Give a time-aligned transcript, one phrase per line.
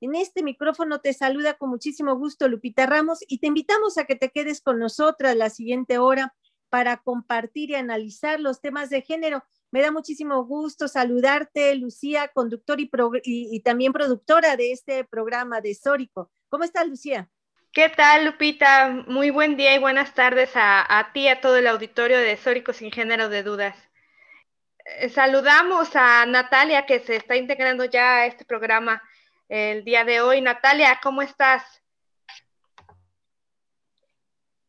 [0.00, 4.14] en este micrófono te saluda con muchísimo gusto Lupita Ramos y te invitamos a que
[4.14, 6.34] te quedes con nosotras la siguiente hora
[6.68, 9.44] para compartir y analizar los temas de género.
[9.70, 16.30] Me da muchísimo gusto saludarte, Lucía, conductor y, también productora de este programa de Sórico.
[16.48, 17.28] ¿Cómo estás, Lucía?
[17.72, 19.04] ¿Qué tal, Lupita?
[19.06, 22.72] Muy buen día y buenas tardes a, a ti a todo el auditorio de Sórico
[22.72, 23.76] sin género de dudas.
[25.00, 29.02] Eh, saludamos a Natalia que se está integrando ya a este programa
[29.48, 30.40] el día de hoy.
[30.40, 31.62] Natalia, ¿cómo estás?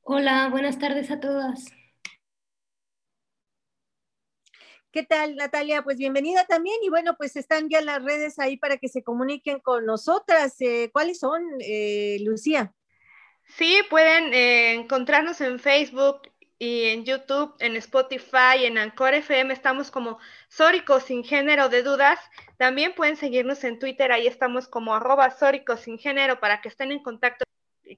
[0.01, 1.65] Hola, buenas tardes a todas.
[4.91, 5.83] ¿Qué tal, Natalia?
[5.83, 6.77] Pues bienvenida también.
[6.81, 10.55] Y bueno, pues están ya las redes ahí para que se comuniquen con nosotras.
[10.61, 12.73] Eh, ¿Cuáles son, eh, Lucía?
[13.43, 16.21] Sí, pueden eh, encontrarnos en Facebook
[16.59, 20.19] y en YouTube, en Spotify, en Anchor FM, estamos como
[20.49, 22.19] Sórico sin género de dudas.
[22.57, 26.91] También pueden seguirnos en Twitter, ahí estamos como arroba Sórico sin género para que estén
[26.91, 27.45] en contacto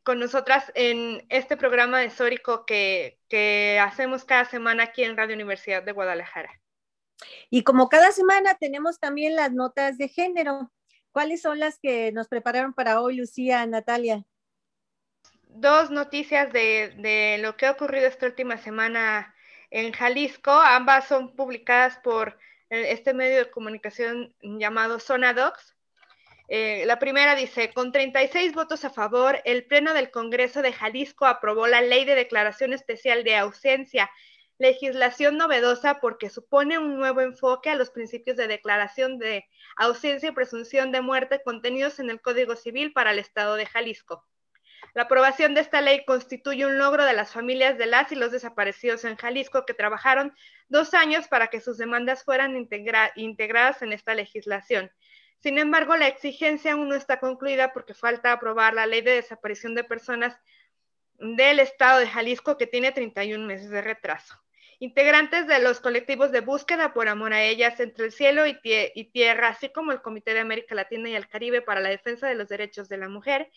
[0.03, 5.35] con nosotras en este programa de Sórico que, que hacemos cada semana aquí en Radio
[5.35, 6.51] Universidad de Guadalajara.
[7.49, 10.71] Y como cada semana tenemos también las notas de género.
[11.11, 14.25] ¿Cuáles son las que nos prepararon para hoy, Lucía, Natalia?
[15.49, 19.35] Dos noticias de, lo que ha ocurrido esta última semana
[19.71, 20.51] en Jalisco.
[20.51, 22.37] Ambas son publicadas por
[22.69, 25.75] eh, este medio de comunicación llamado Zona Docs.
[26.47, 31.25] Eh, la primera dice, con 36 votos a favor, el Pleno del Congreso de Jalisco
[31.25, 34.09] aprobó la Ley de Declaración Especial de Ausencia,
[34.57, 39.45] legislación novedosa porque supone un nuevo enfoque a los principios de declaración de
[39.77, 44.25] ausencia y presunción de muerte contenidos en el Código Civil para el Estado de Jalisco.
[44.93, 48.31] La aprobación de esta ley constituye un logro de las familias de las y los
[48.31, 50.33] desaparecidos en Jalisco que trabajaron
[50.67, 52.55] dos años para que sus demandas fueran
[53.15, 54.91] integradas en esta legislación.
[55.41, 59.73] Sin embargo, la exigencia aún no está concluida porque falta aprobar la ley de desaparición
[59.73, 60.37] de personas
[61.17, 64.35] del estado de Jalisco que tiene 31 meses de retraso.
[64.79, 69.03] Integrantes de los colectivos de búsqueda por amor a ellas entre el cielo y, y
[69.11, 72.35] tierra, así como el Comité de América Latina y el Caribe para la Defensa de
[72.35, 73.51] los Derechos de la Mujer,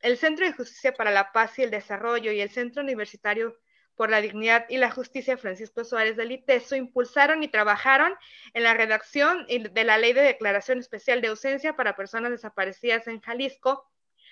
[0.00, 3.58] el Centro de Justicia para la Paz y el Desarrollo y el Centro Universitario
[3.98, 8.14] por la Dignidad y la Justicia Francisco Suárez del ITESO impulsaron y trabajaron
[8.54, 13.20] en la redacción de la Ley de Declaración Especial de Ausencia para Personas Desaparecidas en
[13.20, 13.90] Jalisco,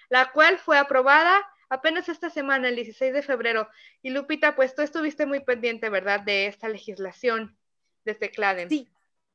[0.09, 3.69] la cual fue aprobada apenas esta semana, el 16 de febrero.
[4.03, 7.59] Y Lupita, pues tú estuviste muy pendiente, ¿verdad?, de esta legislación
[8.05, 8.69] desde CLADEN.
[8.69, 8.89] Sí,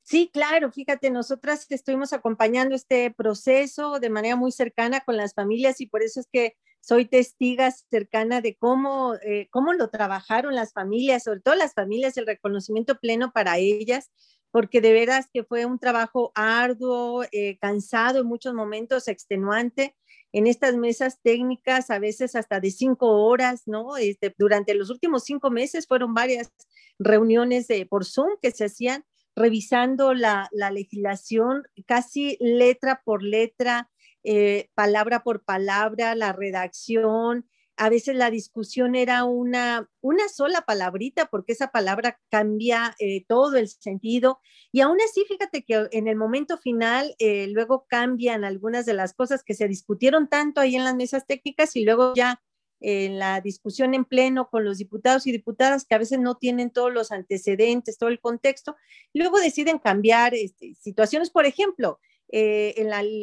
[0.04, 5.80] Sí, claro, fíjate, nosotras estuvimos acompañando este proceso de manera muy cercana con las familias
[5.80, 10.74] y por eso es que soy testiga cercana de cómo, eh, cómo lo trabajaron las
[10.74, 14.10] familias, sobre todo las familias, el reconocimiento pleno para ellas,
[14.50, 19.96] porque de veras que fue un trabajo arduo, eh, cansado, en muchos momentos extenuante,
[20.34, 23.96] en estas mesas técnicas, a veces hasta de cinco horas, ¿no?
[23.98, 26.52] Este, durante los últimos cinco meses fueron varias
[27.00, 29.06] reuniones por Zoom que se hacían
[29.36, 33.90] revisando la, legislación casi letra por letra,
[34.24, 37.48] eh, palabra por palabra, la redacción.
[37.78, 43.58] A veces la discusión era una, una sola palabrita porque esa palabra cambia eh, todo
[43.58, 44.40] el sentido.
[44.72, 49.14] Y aún así, fíjate que en el momento final eh, luego cambian algunas de las
[49.14, 52.42] cosas que se discutieron tanto ahí en las mesas técnicas y luego ya
[52.82, 56.72] en la discusión en pleno con los diputados y diputadas que a veces no tienen
[56.72, 58.76] todos los antecedentes, todo el contexto,
[59.14, 62.00] luego deciden cambiar este, situaciones, por ejemplo,
[62.32, 62.74] eh,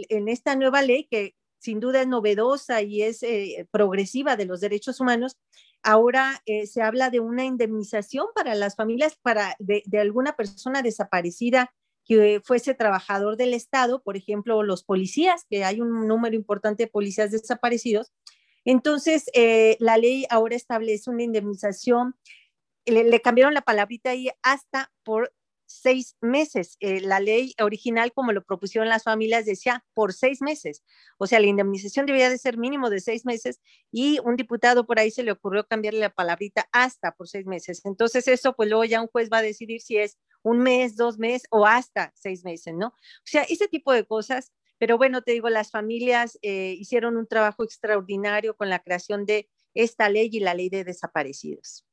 [0.09, 4.61] en, esta nueva ley que sin duda es novedosa y es eh, progresiva de los
[4.61, 5.37] derechos humanos,
[5.83, 11.73] ahora eh, se habla de una indemnización para las familias para de, alguna persona desaparecida
[12.05, 16.91] que fuese trabajador del Estado, por ejemplo, los policías, que hay un número importante de
[16.91, 18.13] policías desaparecidos.
[18.65, 22.17] Entonces, eh, la ley ahora establece una indemnización,
[22.87, 25.33] le, cambiaron la palabrita ahí hasta por
[25.69, 26.77] seis meses.
[26.81, 30.83] Eh, la ley original, como lo propusieron las familias, decía por seis meses.
[31.19, 33.61] O sea, la indemnización debía de ser mínimo de seis meses
[33.93, 37.83] y un diputado por ahí se le ocurrió cambiarle la palabrita hasta por seis meses.
[37.85, 41.19] Entonces eso, pues luego ya un juez va a decidir si es un mes, dos
[41.19, 42.89] meses o hasta seis meses, ¿no?
[42.89, 44.53] O sea, ese tipo de cosas.
[44.79, 49.49] Pero bueno, te digo, las familias eh, hicieron un trabajo extraordinario con la creación de
[49.75, 51.85] esta ley y la ley de desaparecidos.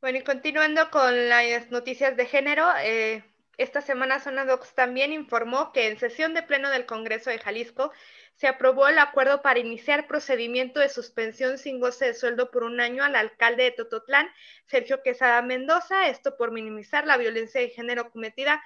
[0.00, 3.24] Bueno, y continuando con las noticias de género, eh,
[3.58, 7.90] esta semana Zona Docs también informó que en sesión de pleno del Congreso de Jalisco
[8.34, 12.80] se aprobó el acuerdo para iniciar procedimiento de suspensión sin goce de sueldo por un
[12.80, 14.28] año al alcalde de Tototlán,
[14.66, 18.62] Sergio Quesada Mendoza, esto por minimizar la violencia de género cometida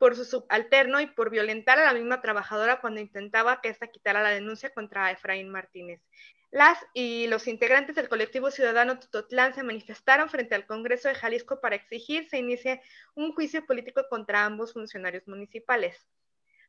[0.00, 4.22] por su subalterno y por violentar a la misma trabajadora cuando intentaba que ésta quitara
[4.22, 6.00] la denuncia contra Efraín Martínez.
[6.50, 11.60] Las y los integrantes del colectivo ciudadano Tutotlán se manifestaron frente al Congreso de Jalisco
[11.60, 12.80] para exigir se inicie
[13.14, 16.08] un juicio político contra ambos funcionarios municipales.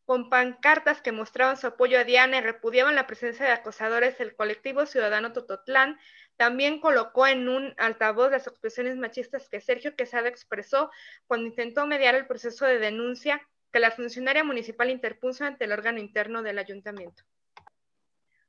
[0.03, 4.35] Con pancartas que mostraban su apoyo a Diana y repudiaban la presencia de acosadores, el
[4.35, 5.97] colectivo ciudadano Tototlán
[6.37, 10.89] también colocó en un altavoz las expresiones machistas que Sergio Quesada expresó
[11.27, 13.41] cuando intentó mediar el proceso de denuncia
[13.71, 17.23] que la funcionaria municipal interpuso ante el órgano interno del ayuntamiento.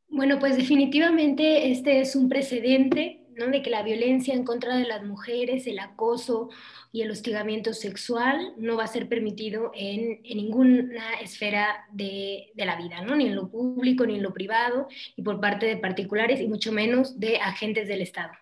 [0.09, 3.47] Bueno, pues definitivamente este es un precedente ¿no?
[3.47, 6.51] de que la violencia en contra de las mujeres, el acoso
[6.93, 12.77] y el hostigamiento sexual no va a ser permitido en, ninguna esfera de, de, la
[12.77, 13.17] vida, ¿no?
[13.17, 16.73] ni en lo público, ni en lo privado, y por parte de particulares, y mucho
[16.73, 18.33] menos de agentes del Estado.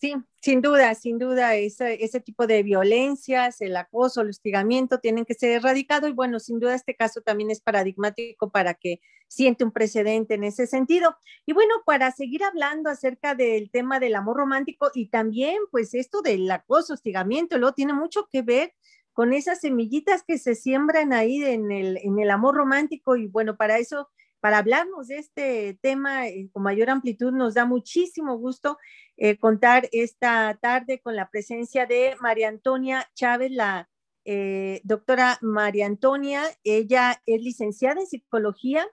[0.00, 5.26] Sí, sin duda, sin duda, ese, ese, tipo de violencias, el acoso, el hostigamiento tienen
[5.26, 9.62] que ser erradicados y bueno, sin duda este caso también es paradigmático para que siente
[9.62, 11.16] un precedente en ese sentido.
[11.44, 16.22] Y bueno, para seguir hablando acerca del tema del amor romántico y también pues esto
[16.22, 18.72] del acoso, hostigamiento, lo tiene mucho que ver
[19.12, 23.58] con esas semillitas que se siembran ahí en el, en el amor romántico y bueno,
[23.58, 24.08] para eso
[24.40, 27.32] para hablarnos de este tema eh, con mayor amplitud.
[27.32, 28.78] Nos da muchísimo gusto
[29.16, 33.88] eh, contar esta tarde con la presencia de María Antonia Chávez, la
[34.24, 36.42] eh, doctora María Antonia.
[36.64, 38.86] Ella es licenciada en psicología,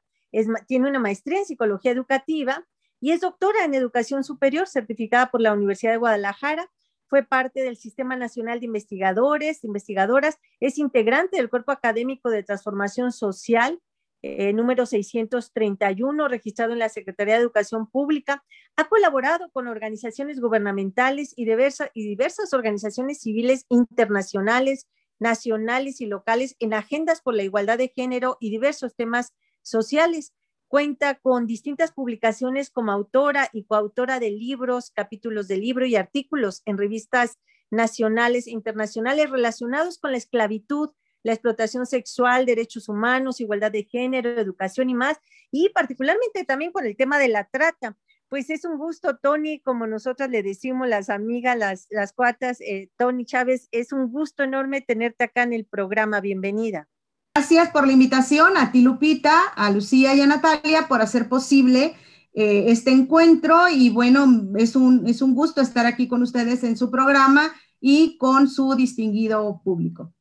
[0.68, 2.68] tiene una maestría en psicología educativa
[3.00, 6.70] y es doctora en educación superior certificada por la Universidad de Guadalajara.
[7.08, 13.14] Fue parte del Sistema Nacional de Investigadores, Investigadoras, es integrante del Cuerpo Académico de Transformación
[13.14, 13.80] Social
[14.28, 18.44] eh, número 631, registrado en la Secretaría de Educación Pública.
[18.76, 24.88] Ha colaborado con organizaciones gubernamentales y, y diversas organizaciones civiles internacionales,
[25.20, 30.34] nacionales y locales en agendas por la igualdad de género y diversos temas sociales.
[30.68, 36.62] Cuenta con distintas publicaciones como autora y coautora de libros, capítulos de libro y artículos
[36.66, 37.38] en revistas
[37.70, 40.90] nacionales e internacionales relacionados con la esclavitud,
[41.28, 45.18] la explotación sexual, derechos humanos, igualdad de género, educación y más,
[45.52, 47.98] y particularmente también con el tema de la trata.
[48.30, 52.90] Pues es un gusto, Tony, como nosotras le decimos las amigas, las, las cuatas, eh,
[52.98, 56.22] Tony Chávez, es un gusto enorme tenerte acá en el programa.
[56.22, 56.88] Bienvenida.
[57.36, 61.94] Gracias por la invitación a ti, Lupita, a Lucía y a Natalia por hacer posible
[62.34, 63.68] eh, este encuentro.
[63.68, 67.52] Y bueno, es un, es un gusto estar aquí con ustedes en su programa
[67.82, 70.14] y con su distinguido público.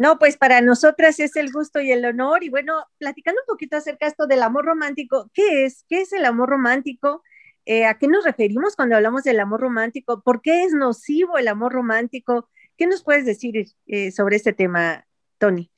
[0.00, 2.42] No, pues para nosotras es el gusto y el honor.
[2.42, 5.84] Y bueno, platicando un poquito acerca esto del amor romántico, ¿qué es?
[5.90, 7.22] ¿Qué es el amor romántico?
[7.66, 10.22] Eh, ¿A qué nos referimos cuando hablamos del amor romántico?
[10.22, 12.48] ¿Por qué es nocivo el amor romántico?
[12.78, 15.04] ¿Qué nos puedes decir eh, sobre este tema,
[15.36, 15.70] Tony?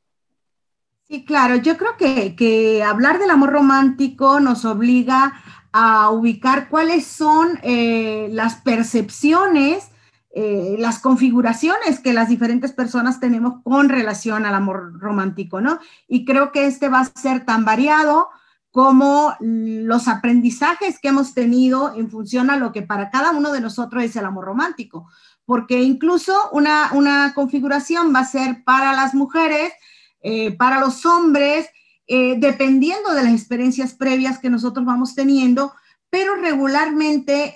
[1.08, 5.32] Sí, claro, yo creo que, que, hablar del amor romántico nos obliga
[5.72, 9.91] a ubicar cuáles son eh, las percepciones
[10.34, 15.78] eh, las configuraciones que las diferentes personas tenemos con relación al amor romántico, ¿no?
[16.08, 18.30] Y creo que este va a ser tan variado
[18.70, 23.60] como los aprendizajes que hemos tenido en función a lo que para cada uno de
[23.60, 25.06] nosotros es el amor romántico,
[25.44, 29.74] porque incluso una, una configuración va a ser para las mujeres,
[30.22, 31.68] eh, para los hombres,
[32.06, 35.74] eh, dependiendo de las experiencias previas que nosotros vamos teniendo,
[36.08, 37.54] pero regularmente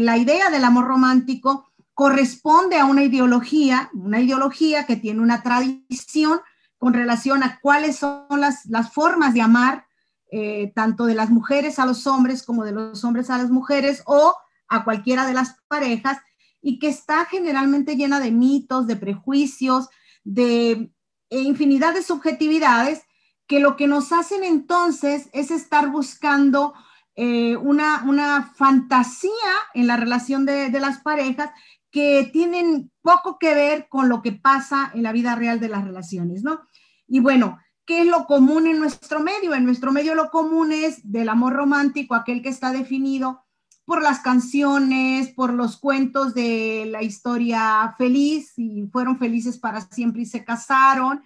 [0.00, 6.40] la idea del amor romántico corresponde a una ideología, una ideología que tiene una tradición
[6.78, 9.86] con relación a cuáles son las, las formas de amar
[10.32, 14.02] eh, tanto de las mujeres a los hombres como de los hombres a las mujeres
[14.06, 14.34] o
[14.68, 16.18] a cualquiera de las parejas
[16.62, 19.88] y que está generalmente llena de mitos, de prejuicios,
[20.22, 20.92] de
[21.30, 23.02] infinidad de subjetividades
[23.46, 26.74] que lo que nos hacen entonces es estar buscando
[27.16, 29.32] eh, una, fantasía
[29.74, 31.50] en la relación de, de, las parejas
[31.90, 35.84] que tienen poco que ver con lo que pasa en la vida real de las
[35.84, 36.60] relaciones, ¿no?
[37.06, 39.54] Y bueno, ¿qué es lo común en nuestro medio?
[39.54, 43.44] En nuestro medio lo común es del amor romántico, aquel que está definido
[43.84, 50.22] por las canciones, por los cuentos de la historia feliz, y fueron felices para siempre
[50.22, 51.24] y se casaron,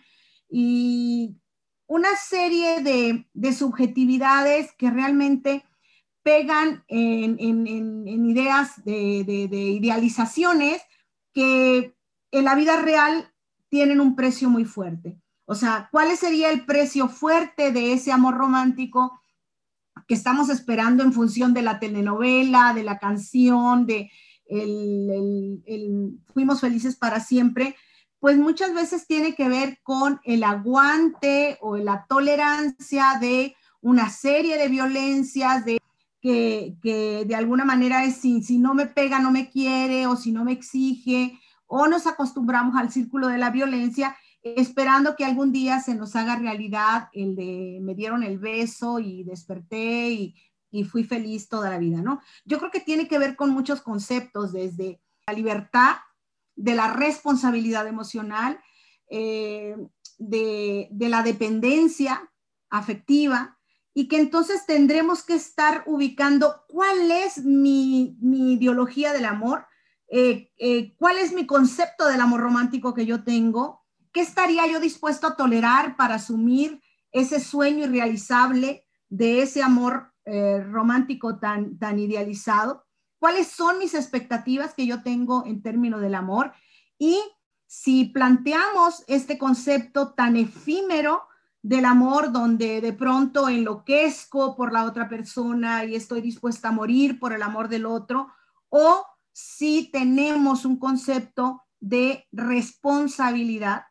[0.48, 1.36] y
[1.86, 5.64] una serie de, subjetividades que realmente
[6.24, 7.38] pegan en,
[8.08, 10.82] ideas de, de, idealizaciones
[11.32, 11.94] que
[12.32, 13.30] en la vida real
[13.68, 15.20] tienen un precio muy fuerte.
[15.44, 19.20] O sea, ¿cuál sería el precio fuerte de ese amor romántico
[20.08, 24.10] que estamos esperando en función de la telenovela, de la canción, de
[24.46, 27.76] el, Fuimos felices para siempre?
[28.18, 34.56] Pues muchas veces tiene que ver con el aguante o la tolerancia de una serie
[34.56, 35.78] de violencias, de
[36.24, 40.32] que, de alguna manera es si, si no me pega, no me quiere, o si
[40.32, 45.80] no me exige, o nos acostumbramos al círculo de la violencia esperando que algún día
[45.80, 50.34] se nos haga realidad el de me dieron el beso y desperté y,
[50.90, 52.20] fui feliz toda la vida, ¿no?
[52.44, 55.98] Yo creo que tiene que ver con muchos conceptos, desde la libertad,
[56.56, 58.58] de la responsabilidad emocional,
[59.08, 59.76] eh,
[60.18, 62.28] de, la dependencia
[62.70, 63.53] afectiva,
[63.94, 69.66] y que entonces tendremos que estar ubicando cuál es mi, ideología del amor,
[70.08, 73.84] eh, eh, cuál es mi concepto del amor romántico que yo tengo,
[74.14, 80.62] ¿Qué estaría yo dispuesto a tolerar para asumir ese sueño irrealizable de ese amor eh,
[80.62, 82.84] romántico tan, tan idealizado?
[83.18, 86.52] ¿Cuáles son mis expectativas que yo tengo en términos del amor?
[86.96, 87.18] Y
[87.66, 91.24] si planteamos este concepto tan efímero
[91.64, 97.18] del amor, donde de pronto enloquezco por la otra persona y estoy dispuesta a morir
[97.18, 98.28] por el amor del otro,
[98.68, 103.84] o si tenemos un concepto de responsabilidad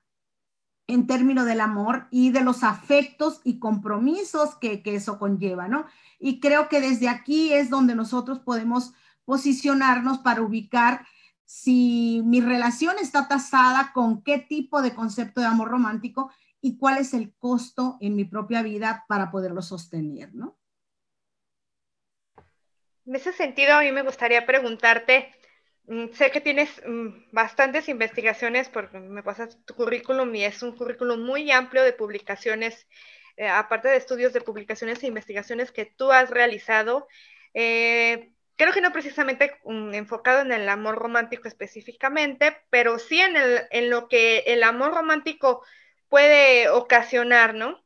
[0.86, 5.88] en términos del amor y de los afectos y compromisos que, eso conlleva, ¿no?
[6.20, 8.94] Y creo que desde aquí es donde nosotros podemos
[9.26, 11.08] posicionarnos para ubicar
[11.44, 16.30] si mi relación está tasada con qué tipo de concepto de amor romántico
[16.64, 20.58] y cuál es el costo en mi propia vida para poderlo sostener, ¿no?
[23.06, 25.36] En ese sentido, a mí me gustaría preguntarte,
[25.88, 30.76] Mm, sé que tienes mm, bastantes investigaciones porque me pasas tu currículum y es un
[30.78, 32.88] currículum muy amplio de publicaciones,
[33.38, 37.08] eh, aparte de estudios de publicaciones e investigaciones que tú has realizado.
[37.54, 43.36] Eh, creo que no precisamente mm, enfocado en el amor romántico específicamente, pero sí en,
[43.36, 45.64] el, en lo que el amor romántico
[46.14, 47.80] puede ocasionar, ¿no?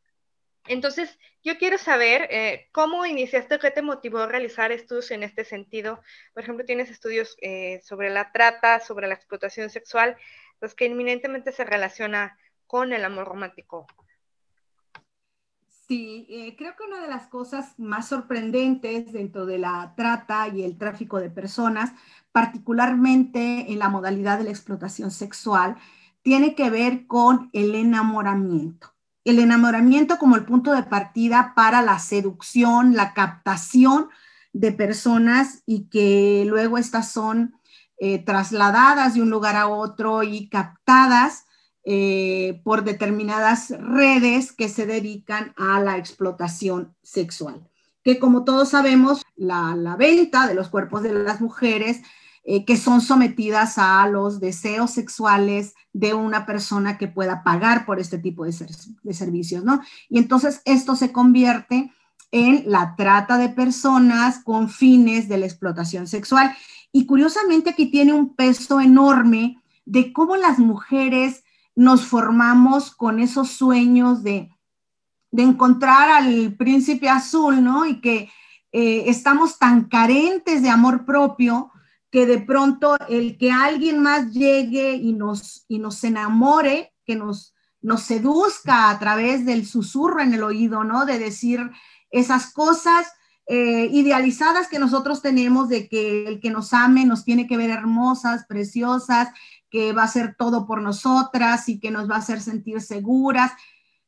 [0.68, 5.46] Entonces, yo quiero saber eh, cómo iniciaste, qué te motivó a realizar estudios en este
[5.46, 6.02] sentido.
[6.34, 10.18] Por ejemplo, tienes estudios eh, sobre la trata, sobre la explotación sexual,
[10.60, 13.88] los que eminentemente se relaciona con el amor romántico.
[15.88, 20.64] Sí, eh, creo que una de las cosas más sorprendentes dentro de la trata y
[20.64, 21.94] el tráfico de personas,
[22.34, 25.78] particularmente en la modalidad de la explotación sexual,
[26.28, 32.00] tiene que ver con el enamoramiento el enamoramiento como el punto de partida para la
[32.00, 34.10] seducción, la captación
[34.54, 37.56] de personas y que luego estas son
[37.98, 41.46] eh, trasladadas de un lugar a otro y captadas
[41.84, 47.68] eh, por determinadas redes que se dedican a la explotación sexual.
[48.04, 52.02] Que como todos sabemos, la, la venta de los cuerpos de las mujeres
[52.50, 58.00] eh, que son sometidas a los deseos sexuales de una persona que pueda pagar por
[58.00, 58.56] este tipo de,
[59.04, 59.82] de servicios, ¿no?
[60.08, 61.92] Y entonces esto se convierte
[62.32, 66.56] en la trata de personas con fines de la explotación sexual.
[66.94, 71.44] Y curiosamente aquí tiene un peso enorme de cómo las mujeres
[71.76, 74.50] nos formamos con esos sueños de,
[75.32, 77.86] de encontrar al príncipe azul, ¿no?
[77.86, 78.30] Y que
[78.72, 81.72] eh, estamos tan carentes de amor propio
[82.18, 87.54] que de pronto el que alguien más llegue y nos, y nos enamore, que nos,
[87.80, 91.06] nos seduzca a través del susurro en el oído, ¿no?
[91.06, 91.70] De decir
[92.10, 93.06] esas cosas
[93.46, 97.70] eh, idealizadas que nosotros tenemos de que el que nos ame nos tiene que ver
[97.70, 99.30] hermosas, preciosas,
[99.70, 103.52] que va a hacer todo por nosotras y que nos va a hacer sentir seguras.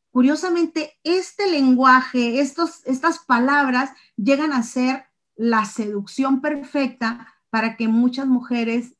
[0.09, 8.27] curiosamente, este lenguaje, estos, estas palabras llegan a ser la seducción perfecta para que muchas
[8.27, 8.95] mujeres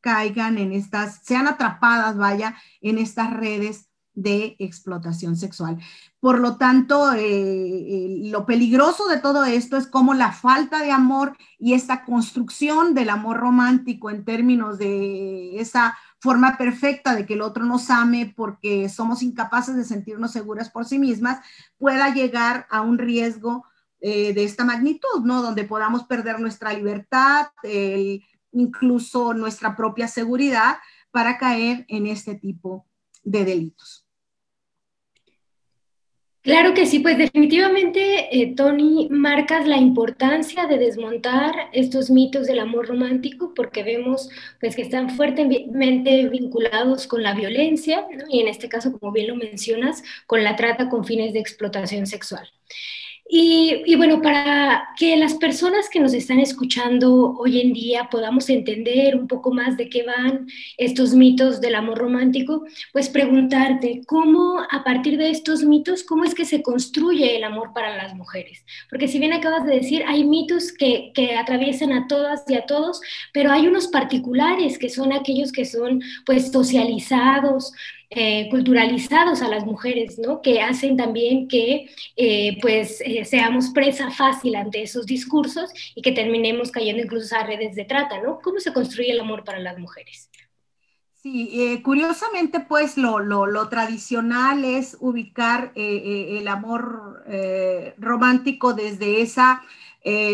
[0.00, 5.78] caigan en estas, sean atrapadas, vaya, en estas redes de explotación sexual.
[6.18, 10.90] Por lo tanto, eh, eh, lo peligroso de todo esto es como la falta de
[10.90, 17.34] amor y esta construcción del amor romántico en términos de esa forma perfecta de que
[17.34, 21.38] el otro nos ame porque somos incapaces de sentirnos seguras por sí mismas,
[21.78, 23.64] pueda llegar a un riesgo
[24.00, 25.42] eh, de esta magnitud, ¿no?
[25.42, 27.46] Donde podamos perder nuestra libertad,
[28.52, 30.76] incluso nuestra propia seguridad
[31.10, 32.86] para caer en este tipo
[33.22, 34.08] de delitos.
[36.48, 42.60] Claro que sí, pues definitivamente, eh, Tony, marcas la importancia de desmontar estos mitos del
[42.60, 48.68] amor romántico porque vemos pues, que están fuertemente vinculados con la violencia y en este
[48.68, 52.48] caso, como bien lo mencionas, con la trata con fines de explotación sexual.
[53.30, 59.16] Y, bueno, para que las personas que nos están escuchando hoy en día podamos entender
[59.16, 60.46] un poco más de qué van
[60.78, 66.34] estos mitos del amor romántico, pues preguntarte cómo a partir de estos mitos, cómo es
[66.34, 68.64] que se construye el amor para las mujeres.
[68.88, 72.64] Porque si bien acabas de decir, hay mitos que, que atraviesan a todas y a
[72.64, 73.02] todos,
[73.34, 77.74] pero hay unos particulares que son aquellos que son pues socializados,
[78.10, 80.40] eh, culturalizados a las mujeres, ¿no?
[80.40, 86.12] Que hacen también que, eh, pues, eh, seamos presa fácil ante esos discursos y que
[86.12, 88.38] terminemos cayendo incluso a redes de trata, ¿no?
[88.42, 90.30] ¿Cómo se construye el amor para las mujeres?
[91.12, 97.24] Sí, curiosamente, pues, lo, lo, tradicional es ubicar el amor
[97.98, 99.60] romántico desde esa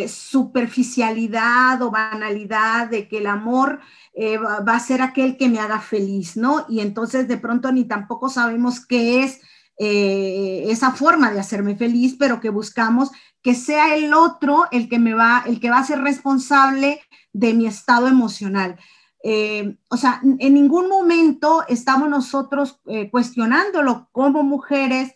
[0.09, 3.81] superficialidad o banalidad de que el amor
[4.17, 6.67] eh, va a ser aquel que me haga feliz, ¿no?
[6.69, 9.41] Y entonces de pronto ni tampoco sabemos qué es
[9.77, 13.11] eh, esa forma de hacerme feliz, pero que buscamos
[13.43, 17.01] que sea el otro el que me va, el que va a ser responsable
[17.33, 18.79] de mi estado emocional.
[19.25, 22.81] Eh, o sea, en ningún momento estamos nosotros
[23.11, 25.13] cuestionándolo como mujeres,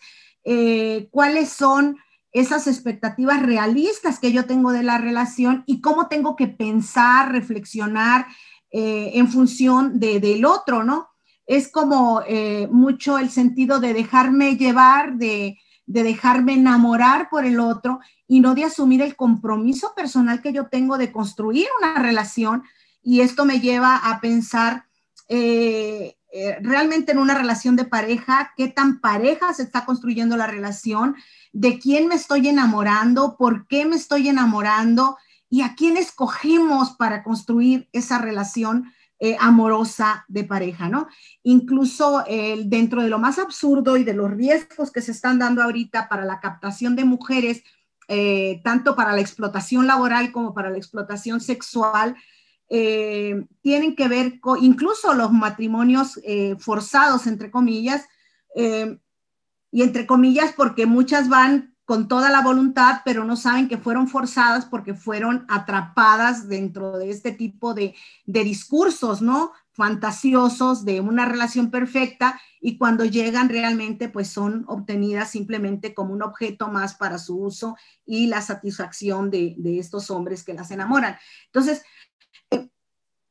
[1.10, 1.98] cuáles son
[2.32, 8.26] esas expectativas realistas que yo tengo de la relación y cómo tengo que pensar, reflexionar
[8.70, 11.08] eh, en función de, del otro, ¿no?
[11.46, 17.60] Es como eh, mucho el sentido de dejarme llevar, de, de dejarme enamorar por el
[17.60, 22.62] otro y no de asumir el compromiso personal que yo tengo de construir una relación.
[23.02, 24.84] Y esto me lleva a pensar
[25.28, 26.17] eh,
[26.60, 31.16] realmente en una relación de pareja, qué tan pareja se está construyendo la relación,
[31.52, 35.16] de quién me estoy enamorando, por qué me estoy enamorando,
[35.50, 41.08] y a quién escogemos para construir esa relación eh, amorosa de pareja, ¿no?
[41.42, 42.24] Incluso
[42.66, 46.24] dentro de lo más absurdo y de los riesgos que se están dando ahorita para
[46.24, 47.62] la captación de mujeres,
[48.06, 52.16] eh, tanto para la explotación laboral como para la explotación sexual,
[52.68, 56.20] eh, tienen que ver con incluso los matrimonios
[56.58, 58.06] forzados, entre comillas,
[59.70, 64.08] y entre comillas porque muchas van con toda la voluntad, pero no saben que fueron
[64.08, 67.94] forzadas porque fueron atrapadas dentro de este tipo de,
[68.26, 69.52] discursos, ¿no?
[69.72, 76.20] Fantasiosos de una relación perfecta y cuando llegan realmente pues son obtenidas simplemente como un
[76.20, 81.16] objeto más para su uso y la satisfacción de, estos hombres que las enamoran.
[81.46, 81.84] Entonces, eh,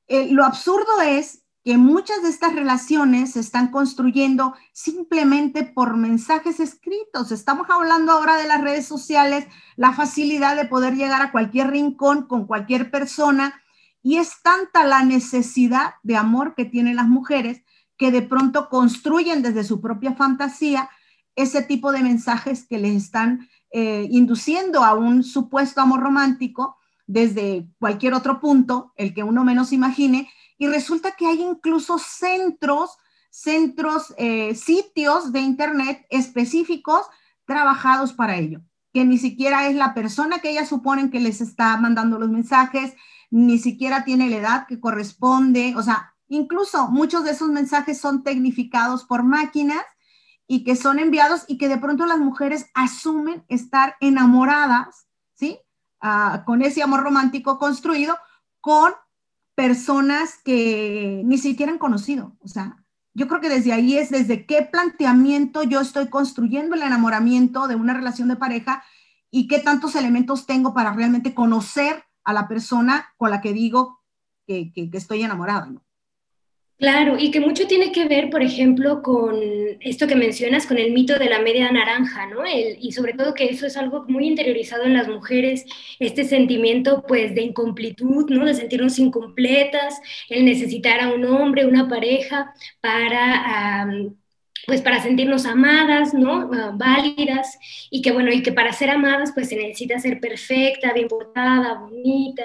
[0.07, 6.61] eh, lo absurdo es que muchas de estas relaciones se están construyendo simplemente por mensajes
[6.61, 7.33] escritos.
[7.33, 12.25] Estamos hablando ahora de las redes sociales, la facilidad de poder llegar a cualquier rincón
[12.25, 13.61] con cualquier persona
[14.01, 17.63] y es tanta la necesidad de amor que tienen las mujeres
[17.97, 20.89] que de pronto construyen desde su propia fantasía
[21.35, 26.76] ese tipo de mensajes que les están eh, induciendo a un supuesto amor romántico
[27.07, 32.97] desde cualquier otro punto, el que uno menos imagine, y resulta que hay incluso centros,
[33.29, 37.01] centros, eh, sitios de Internet específicos
[37.45, 38.61] trabajados para ello,
[38.93, 42.93] que ni siquiera es la persona que ellas suponen que les está mandando los mensajes,
[43.29, 48.23] ni siquiera tiene la edad que corresponde, o sea, incluso muchos de esos mensajes son
[48.23, 49.83] tecnificados por máquinas
[50.45, 55.06] y que son enviados y que de pronto las mujeres asumen estar enamoradas,
[56.45, 58.17] con ese amor romántico construido
[58.61, 58.93] con
[59.55, 62.37] personas que ni siquiera han conocido.
[62.41, 62.77] O sea,
[63.13, 67.75] yo creo que desde ahí es desde qué planteamiento yo estoy construyendo el enamoramiento de
[67.75, 68.83] una relación de pareja
[69.31, 74.03] y qué tantos elementos tengo para realmente conocer a la persona con la que digo
[74.45, 75.71] que, estoy enamorada.
[76.79, 79.35] Claro, y que mucho tiene que ver, por ejemplo, con
[79.79, 82.43] esto que mencionas, con el mito de la media naranja, ¿no?
[82.47, 85.65] y sobre todo que eso es algo muy interiorizado en las mujeres,
[85.97, 88.45] este sentimiento, pues, de incompletud, ¿no?
[88.45, 93.87] De sentirnos incompletas, el necesitar a un hombre, una pareja para
[94.65, 96.49] pues para sentirnos amadas, ¿no?
[96.53, 97.57] Ah, válidas
[97.89, 101.75] y que bueno, y que para ser amadas pues se necesita ser perfecta, bien portada,
[101.75, 102.43] bonita.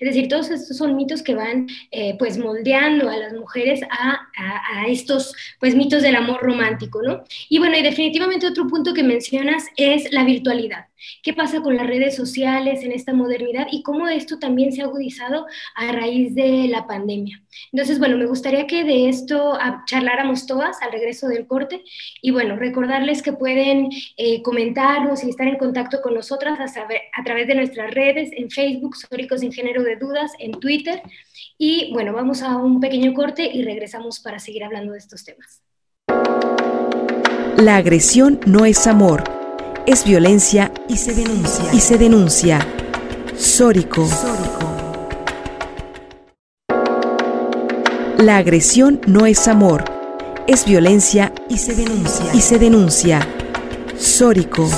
[0.00, 4.28] Es decir, todos estos son mitos que van eh, pues moldeando a las mujeres a,
[4.36, 7.24] a, estos pues mitos del amor romántico, ¿no?
[7.48, 10.86] Y bueno, y definitivamente otro punto que mencionas es la virtualidad.
[11.22, 14.84] ¿Qué pasa con las redes sociales en esta modernidad y cómo esto también se ha
[14.84, 17.42] agudizado a raíz de la pandemia?
[17.72, 21.82] Entonces, bueno, me gustaría que de esto charláramos todas al regreso del corte
[22.20, 27.24] y bueno, recordarles que pueden eh, comentarnos y estar en contacto con nosotras a, a
[27.24, 31.02] través de nuestras redes en Facebook, Sóricos sin Género de Dudas, en Twitter.
[31.58, 35.62] Y bueno, vamos a un pequeño corte y regresamos para seguir hablando de estos temas.
[37.56, 39.43] La agresión no es amor
[39.86, 41.64] es violencia y se denuncia.
[41.72, 42.66] Y se denuncia.
[43.36, 44.08] Sórico.
[48.18, 49.84] La agresión no es amor,
[50.46, 52.26] es violencia y se denuncia.
[52.32, 53.26] Y se denuncia.
[53.98, 54.68] Sórico.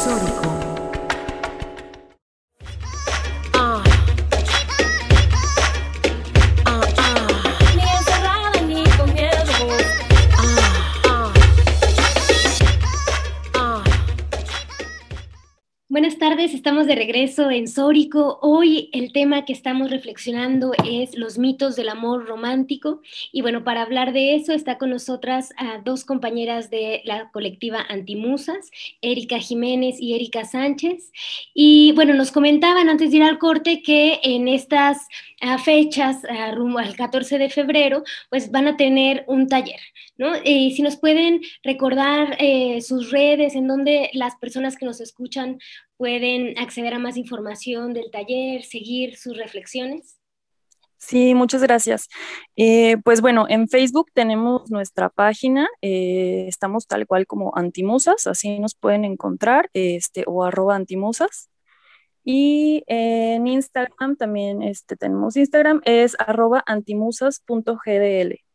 [16.04, 18.38] Estamos de regreso en Sórico.
[18.42, 23.00] Hoy el tema que estamos reflexionando es los mitos del amor romántico.
[23.32, 27.80] Y bueno, para hablar de eso está con nosotras a dos compañeras de la colectiva
[27.88, 31.12] Antimusas, Erika Jiménez y Erika Sánchez.
[31.54, 35.08] Y bueno, nos comentaban antes de ir al corte que en estas
[35.40, 39.80] ah, fechas, ah, rumbo al 14 de febrero, pues van a tener un taller.
[40.18, 40.32] ¿no?
[40.44, 45.58] Y si nos pueden recordar eh, sus redes, en donde las personas que nos escuchan
[45.96, 50.16] pueden acceder a más información del taller, seguir sus reflexiones.
[50.98, 52.08] Sí, muchas gracias.
[52.56, 58.58] Eh, pues bueno, en Facebook tenemos nuestra página, eh, estamos tal cual como Antimusas, así
[58.58, 61.50] nos pueden encontrar, este, o arroba antimusas.
[62.24, 68.45] Y en Instagram también este, tenemos Instagram, es arroba antimusas.gdl.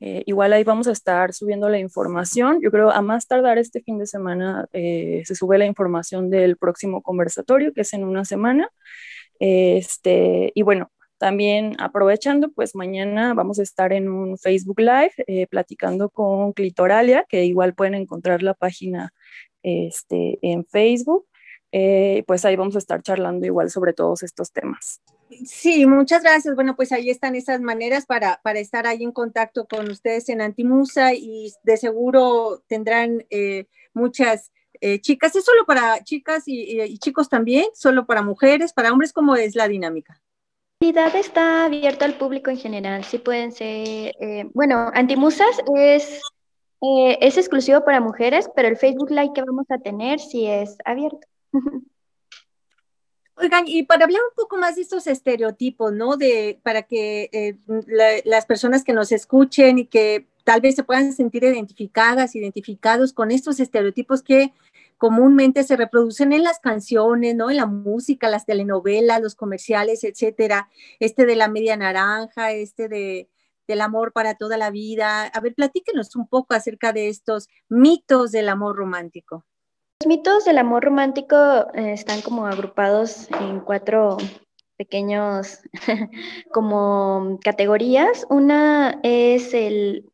[0.00, 2.60] Eh, igual ahí vamos a estar subiendo la información.
[2.62, 6.56] Yo creo a más tardar este fin de semana eh, se sube la información del
[6.56, 8.70] próximo conversatorio, que es en una semana.
[9.40, 15.46] Este, y bueno, también aprovechando, pues mañana vamos a estar en un Facebook Live eh,
[15.48, 19.12] platicando con Clitoralia, que igual pueden encontrar la página
[19.62, 21.26] este, en Facebook.
[22.26, 25.00] pues ahí vamos a estar charlando igual sobre todos estos temas.
[25.44, 26.54] Sí, muchas gracias.
[26.54, 30.40] Bueno, pues ahí están esas maneras para, para estar ahí en contacto con ustedes en
[30.40, 35.36] Antimusa y de seguro tendrán eh, muchas eh, chicas.
[35.36, 37.66] ¿Es solo para chicas y, chicos también?
[37.74, 38.72] ¿Solo para mujeres?
[38.72, 39.12] ¿Para hombres?
[39.12, 40.20] ¿Cómo es la dinámica?
[40.80, 43.04] La actividad está abierta al público en general.
[43.04, 46.22] Sí pueden ser, eh, bueno, Antimusas es,
[46.80, 51.26] es exclusivo para mujeres, pero el Facebook Live que vamos a tener sí es abierto.
[53.40, 56.16] Oigan, y para hablar un poco más de estos estereotipos, ¿no?
[56.16, 57.56] De, para que eh,
[58.24, 63.30] las personas que nos escuchen y que tal vez se puedan sentir identificadas, identificados con
[63.30, 64.52] estos estereotipos que
[64.96, 67.48] comúnmente se reproducen en las canciones, ¿no?
[67.48, 70.68] En la música, las telenovelas, los comerciales, etcétera.
[70.98, 73.28] Este de la media naranja, este de,
[73.68, 75.26] del amor para toda la vida.
[75.26, 79.44] A ver, platíquenos un poco acerca de estos mitos del amor romántico.
[80.00, 81.36] Los mitos del amor romántico
[81.74, 84.16] eh, están como agrupados en cuatro
[84.76, 85.58] pequeños
[86.52, 88.24] como categorías.
[88.30, 90.08] Una es el,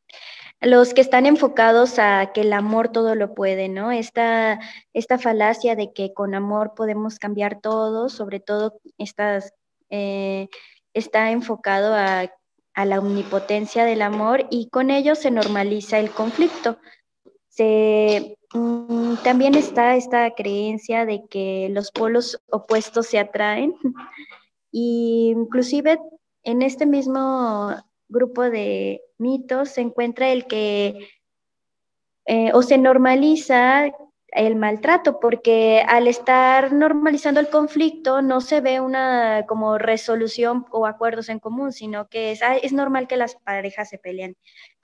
[0.62, 3.92] los que están enfocados a que el amor todo lo puede, ¿no?
[3.92, 4.58] Esta,
[4.94, 9.52] esta falacia de que con amor podemos cambiar todo, sobre todo estas,
[9.90, 10.48] eh,
[10.94, 12.32] está enfocado a,
[12.72, 16.78] a la omnipotencia del amor y con ello se normaliza el conflicto.
[17.56, 23.74] Se, Mm, también está esta creencia de que los polos opuestos se atraen.
[24.76, 26.00] Y inclusive
[26.42, 27.76] en este mismo
[28.08, 30.98] grupo de mitos se encuentra el que
[32.26, 33.92] eh, o se normaliza
[34.34, 40.86] el maltrato, porque al estar normalizando el conflicto no se ve una como resolución o
[40.86, 44.36] acuerdos en común, sino que es, es normal que las parejas se peleen,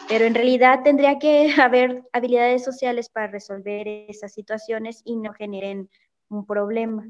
[0.09, 5.91] pero en realidad tendría que haber habilidades sociales para resolver esas situaciones y no generen
[6.29, 7.09] un problema.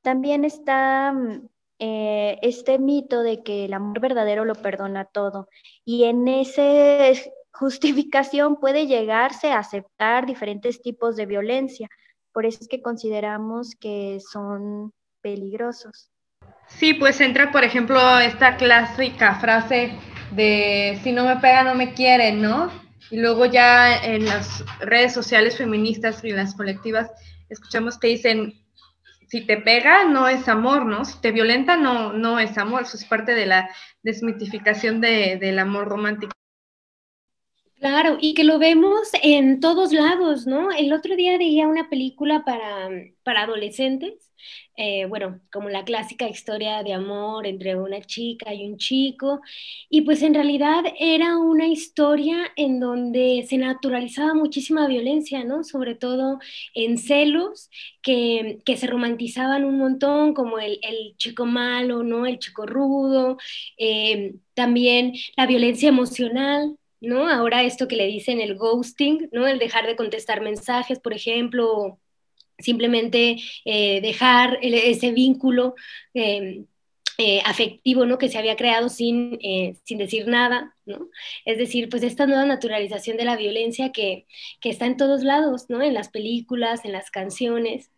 [0.00, 1.48] También está mm,
[1.80, 5.48] eh, este mito de que el amor verdadero lo perdona todo.
[5.84, 6.62] Y en esa
[7.54, 11.88] justificación puede llegarse a aceptar diferentes tipos de violencia.
[12.32, 16.10] Por eso es que consideramos que son peligrosos.
[16.66, 19.96] Sí, pues entra, por ejemplo, esta clásica frase
[20.32, 22.70] de si no me pega, no me quieren, ¿no?
[23.10, 27.10] Y luego ya en las redes sociales feministas y en las colectivas
[27.48, 28.54] escuchamos que dicen,
[29.28, 31.04] si te pega, no es amor, ¿no?
[31.04, 32.82] Si te violenta, no, no es amor.
[32.82, 33.70] Eso es parte de la
[34.02, 36.32] desmitificación del amor romántico.
[37.84, 40.72] Claro, y que lo vemos en todos lados, ¿no?
[40.72, 42.88] El otro día veía una película para,
[43.22, 44.32] para adolescentes,
[44.74, 49.42] eh, bueno, como la clásica historia de amor entre una chica y un chico,
[49.90, 55.62] y pues en realidad era una historia en donde se naturalizaba muchísima violencia, ¿no?
[55.62, 56.38] Sobre todo
[56.74, 57.68] en celos
[58.02, 62.24] que, que se romantizaban un montón, como el, el, chico malo, ¿no?
[62.24, 63.36] El chico rudo,
[63.76, 67.28] eh, también la violencia emocional ¿no?
[67.28, 69.46] Ahora esto que le dicen el ghosting, ¿no?
[69.46, 71.98] El dejar de contestar mensajes, por ejemplo,
[72.58, 75.74] simplemente eh, dejar ese vínculo
[76.14, 76.66] em,
[77.18, 78.18] eh, afectivo, ¿no?
[78.18, 81.08] Que se había creado sin, eh, sin decir nada, ¿no?
[81.44, 84.26] Es decir, pues esta nueva naturalización de la violencia que,
[84.60, 85.82] que está en todos lados, ¿no?
[85.82, 87.90] En las películas, en las canciones,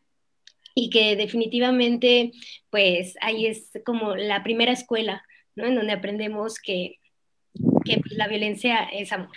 [0.75, 2.33] y que definitivamente,
[2.71, 5.67] pues ahí es como la primera escuela, ¿no?
[5.67, 6.99] En donde aprendemos que,
[7.87, 9.37] que pues, la violencia es amor.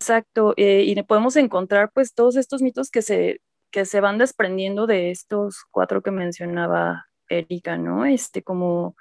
[0.00, 4.86] Exacto, eh, y podemos encontrar pues todos estos mitos que se, que se van desprendiendo
[4.86, 8.06] de estos cuatro que mencionaba Erika, ¿no?
[8.06, 8.96] Este como,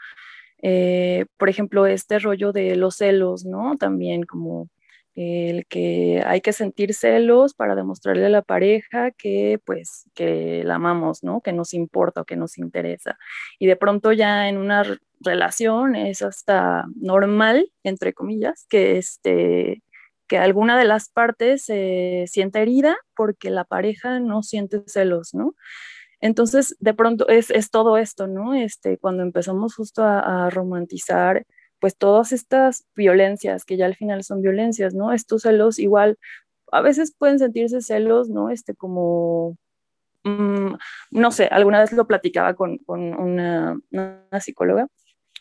[0.61, 3.77] eh, por ejemplo, este rollo de los celos, ¿no?
[3.77, 4.69] También como
[5.19, 10.75] el que hay que sentir celos para demostrarle a la pareja que pues que la
[10.75, 11.41] amamos, ¿no?
[11.41, 13.17] Que nos importa o que nos interesa.
[13.59, 14.83] Y de pronto ya en una
[15.19, 19.83] relación es hasta normal, entre comillas, que este
[20.27, 25.55] que alguna de las partes se sienta herida porque la pareja no siente celos, ¿no?
[26.21, 28.53] Entonces, de pronto es, es todo esto, ¿no?
[28.53, 31.45] Este, cuando empezamos justo a, a romantizar
[31.79, 35.13] pues todas estas violencias, que ya al final son violencias, ¿no?
[35.13, 36.17] Estos celos igual,
[36.71, 38.49] a veces pueden sentirse celos, ¿no?
[38.49, 39.57] Este como,
[40.23, 40.75] mm,
[41.11, 44.87] no sé, alguna vez lo platicaba con, con una, una, psicóloga,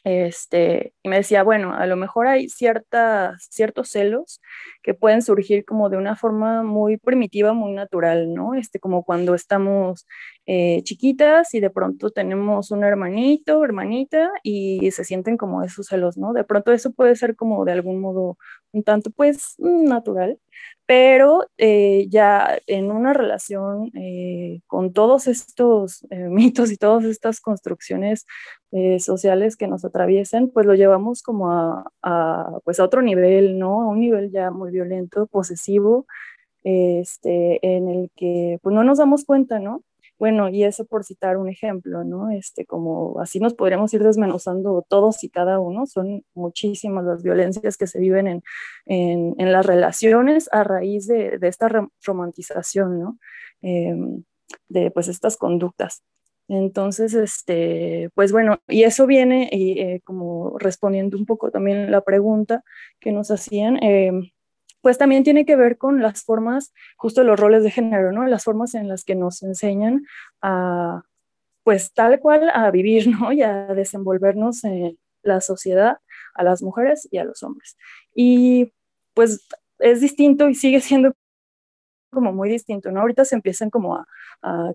[0.05, 4.41] este, y me decía, bueno, a lo mejor hay ciertas, ciertos celos
[4.89, 8.55] que pueden surgir como de una forma muy primitiva, muy natural, ¿no?
[8.55, 10.07] Este, como cuando estamos
[10.51, 16.17] eh, chiquitas y de pronto tenemos un hermanito, hermanita y se sienten como esos celos,
[16.17, 16.33] ¿no?
[16.33, 18.39] De pronto eso puede ser como de algún modo
[18.73, 20.39] un tanto pues natural,
[20.87, 28.25] pero eh, ya en una relación eh, con todos estos mitos y todas estas construcciones
[28.99, 33.83] sociales que nos atraviesan, pues lo llevamos como a, a, pues a otro nivel, ¿no?
[33.83, 36.07] A un nivel ya muy violento, posesivo,
[36.65, 39.83] este, en el que pues no nos damos cuenta, ¿no?
[40.19, 42.31] Bueno, y eso por citar un ejemplo, ¿no?
[42.31, 47.77] Este, como así nos podríamos ir desmenuzando todos y cada uno, son muchísimas las violencias
[47.77, 48.43] que se viven en,
[48.87, 51.69] en, en las relaciones a raíz de, de esta
[52.05, 53.19] romantización, ¿no?
[53.63, 53.95] Eh,
[54.69, 56.03] de pues estas conductas.
[56.49, 62.01] Entonces, este, pues bueno, y eso viene y, eh, como respondiendo un poco también la
[62.01, 62.65] pregunta
[63.01, 64.13] que nos hacían, eh,
[64.81, 68.27] pues también tiene que ver con las formas, justo los roles de género, ¿no?
[68.27, 70.05] Las formas en las que nos enseñan
[70.43, 71.03] a,
[71.65, 73.33] pues tal cual, a vivir, ¿no?
[73.33, 75.99] Y a desenvolvernos en la sociedad,
[76.35, 77.77] a las mujeres y a los hombres.
[78.15, 78.73] Y
[79.15, 79.47] pues
[79.81, 81.13] es distinto y sigue siendo
[82.11, 83.01] como muy distinto, ¿no?
[83.01, 84.07] Ahorita se empiezan como a,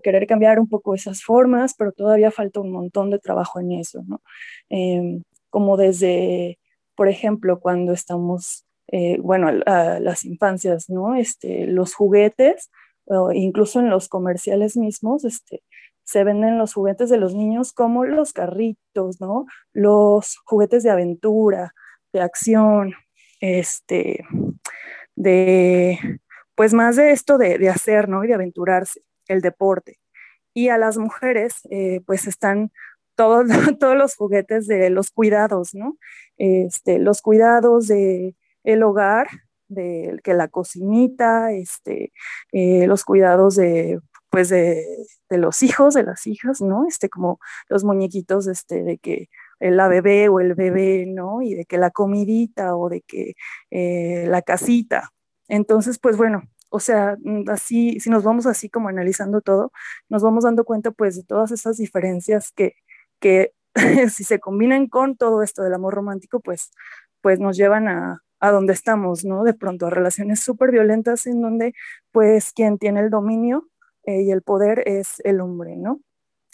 [0.02, 4.02] querer cambiar un poco esas formas, pero todavía falta un montón de trabajo en eso,
[4.06, 4.22] ¿no?
[4.68, 6.58] Eh, como desde,
[6.94, 11.14] por ejemplo, cuando estamos eh, bueno, a, las infancias, ¿no?
[11.14, 12.70] Este, los juguetes,
[13.06, 15.62] o incluso en los comerciales mismos, este,
[16.04, 19.46] se venden los juguetes de los niños como los carritos, ¿no?
[19.72, 21.74] Los juguetes de aventura,
[22.12, 22.94] de acción,
[23.40, 24.24] este,
[25.16, 26.20] de,
[26.54, 28.24] pues más de esto de, de hacer, ¿no?
[28.24, 29.98] Y de aventurarse, el deporte.
[30.54, 32.70] Y a las mujeres, eh, pues están
[33.16, 33.46] todos,
[33.80, 35.96] todos los juguetes de los cuidados, ¿no?
[36.36, 39.28] Este, los cuidados de el hogar,
[39.68, 42.12] de que la cocinita, este,
[42.52, 44.00] eh, los cuidados de,
[44.30, 44.84] pues de,
[45.30, 46.86] de, los hijos, de las hijas, ¿no?
[46.86, 49.28] Este, como los muñequitos, este, de que
[49.60, 51.42] la bebé o el bebé, ¿no?
[51.42, 53.34] Y de que la comidita o de que
[53.70, 55.10] eh, la casita.
[55.48, 59.72] Entonces, pues bueno, o sea, mm, así, si nos vamos así como analizando todo,
[60.08, 62.74] nos vamos dando cuenta pues de todas esas diferencias que,
[63.20, 63.52] que
[64.10, 66.70] si se combinan con todo esto del amor romántico, pues,
[67.22, 69.44] pues nos llevan a, a donde estamos, ¿no?
[69.44, 71.74] De pronto a relaciones súper violentas en donde
[72.12, 73.68] pues quien tiene el dominio
[74.06, 76.00] eh, y el poder es el hombre, ¿no?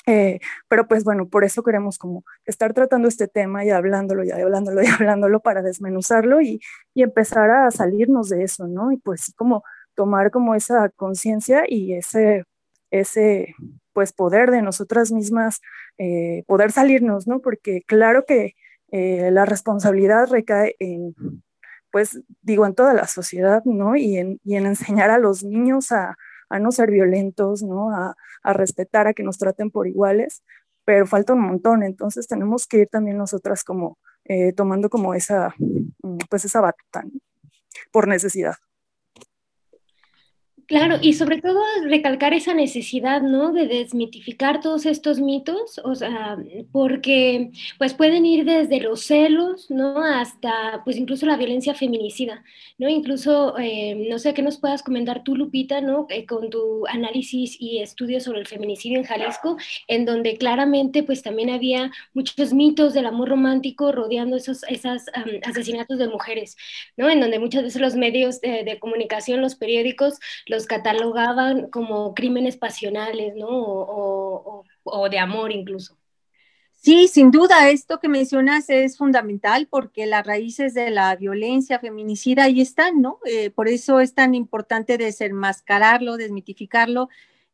[0.06, 4.30] Eh, pero pues bueno, por eso queremos como estar tratando este tema y hablándolo y
[4.30, 6.60] hablándolo y hablándolo para desmenuzarlo y,
[6.94, 8.92] empezar a salirnos de eso, ¿no?
[8.92, 9.64] Y pues como
[9.94, 12.44] tomar como esa conciencia y ese,
[12.90, 13.54] ese
[13.92, 15.60] pues poder de nosotras mismas,
[15.98, 17.40] eh, poder salirnos, ¿no?
[17.40, 18.54] Porque claro que
[18.92, 21.14] la responsabilidad recae en,
[21.90, 23.96] pues digo, en toda la sociedad, ¿no?
[23.96, 26.16] Y en, y en enseñar a los niños a,
[26.60, 27.90] no ser violentos, ¿no?
[27.90, 30.42] A, a, respetar, a que nos traten por iguales,
[30.84, 35.54] pero falta un montón, entonces tenemos que ir también nosotras como eh, tomando como esa,
[35.58, 37.20] mm, pues esa batuta, ¿no?
[37.90, 38.56] por necesidad.
[40.70, 43.52] Claro, y sobre todo recalcar esa necesidad, ¿no?
[43.52, 46.36] De desmitificar todos estos mitos, o sea,
[46.70, 50.04] porque pues pueden ir desde los celos, ¿no?
[50.04, 52.44] Hasta pues incluso la violencia feminicida,
[52.78, 52.88] ¿no?
[52.88, 56.06] Incluso, eh, no sé, ¿qué nos puedas comentar tú, Lupita, ¿no?
[56.08, 59.56] Eh, con tu análisis y estudios sobre el feminicidio en Jalisco,
[59.88, 65.02] en donde claramente pues también había muchos mitos del amor romántico rodeando esos esos,
[65.44, 66.56] asesinatos de mujeres,
[66.96, 67.10] ¿no?
[67.10, 72.56] En donde muchas veces los medios de, de comunicación, los periódicos, los catalogaban como crímenes
[72.56, 73.48] pasionales, ¿no?
[73.48, 74.64] O,
[75.10, 75.96] de amor incluso.
[76.72, 82.44] Sí, sin duda, esto que mencionas es fundamental porque las raíces de la violencia feminicida
[82.44, 83.18] ahí están, ¿no?
[83.26, 87.10] Eh, por eso es tan importante desenmascararlo, desmitificarlo.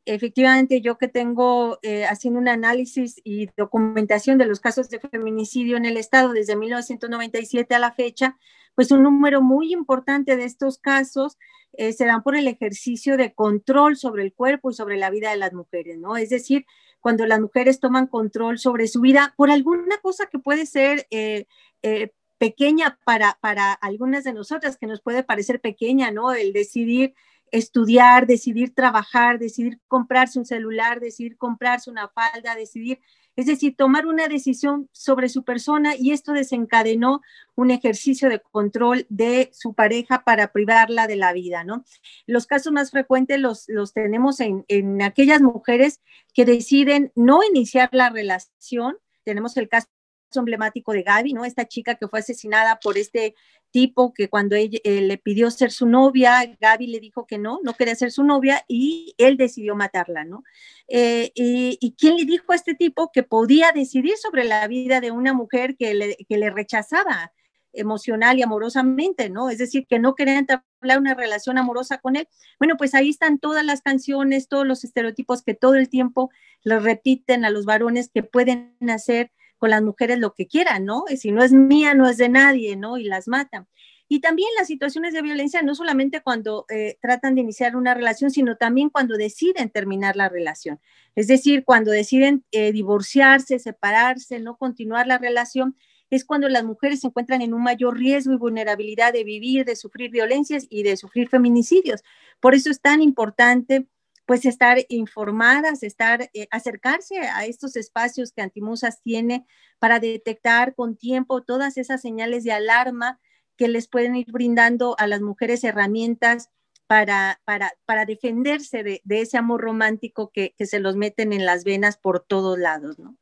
[0.06, 5.76] Efectivamente, yo que tengo eh, haciendo un análisis y documentación de los casos de feminicidio
[5.76, 8.38] en el Estado desde 1997 a la fecha,
[8.76, 11.36] pues un número muy importante de estos casos
[11.72, 15.30] eh, se dan por el ejercicio de control sobre el cuerpo y sobre la vida
[15.30, 16.16] de las mujeres, ¿no?
[16.16, 16.66] Es decir,
[17.00, 21.46] cuando las mujeres toman control sobre su vida por alguna cosa que puede ser eh,
[21.82, 26.32] eh, pequeña para, para algunas de nosotras, que nos puede parecer pequeña, ¿no?
[26.32, 27.14] El decidir
[27.50, 33.00] estudiar, decidir trabajar, decidir comprarse un celular, decidir comprarse una falda, decidir
[33.36, 37.20] es decir, tomar una decisión sobre su persona y esto desencadenó
[37.54, 41.84] un ejercicio de control de su pareja para privarla de la vida, ¿no?
[42.26, 46.00] Los casos más frecuentes los, los tenemos en, en aquellas mujeres
[46.32, 48.96] que deciden no iniciar la relación.
[49.22, 49.88] Tenemos el caso
[50.34, 51.44] emblemático de Gaby, ¿no?
[51.44, 53.34] Esta chica que fue asesinada por este
[53.70, 57.60] tipo que cuando ella, eh, le pidió ser su novia, Gaby le dijo que no,
[57.62, 60.42] no quería ser su novia y él decidió matarla, ¿no?
[60.88, 65.10] Eh, y, quién le dijo a este tipo que podía decidir sobre la vida de
[65.10, 67.32] una mujer que le, que le rechazaba
[67.72, 69.50] emocional y amorosamente, ¿no?
[69.50, 72.28] Es decir, que no quería entablar una relación amorosa con él.
[72.58, 76.30] Bueno, pues ahí están todas las canciones, todos los estereotipos que todo el tiempo
[76.62, 81.04] le repiten a los varones que pueden hacer con las mujeres lo que quieran, ¿no?
[81.08, 82.98] Y si no es mía, no es de nadie, ¿no?
[82.98, 83.66] Y las matan.
[84.08, 88.30] Y también las situaciones de violencia, no solamente cuando eh, tratan de iniciar una relación,
[88.30, 90.80] sino también cuando deciden terminar la relación.
[91.16, 95.76] Es decir, cuando deciden eh, divorciarse, separarse, no continuar la relación,
[96.08, 99.74] es cuando las mujeres se encuentran en un mayor riesgo y vulnerabilidad de vivir, de
[99.74, 102.04] sufrir violencias y de sufrir feminicidios.
[102.38, 103.88] Por eso es tan importante
[104.26, 109.46] pues estar informadas, estar, eh, acercarse a estos espacios que Antimusas tiene
[109.78, 113.20] para detectar con tiempo todas esas señales de alarma
[113.56, 116.50] que les pueden ir brindando a las mujeres herramientas
[116.86, 121.44] para, para, para defenderse de, de, ese amor romántico que, que se los meten en
[121.46, 123.16] las venas por todos lados, ¿no?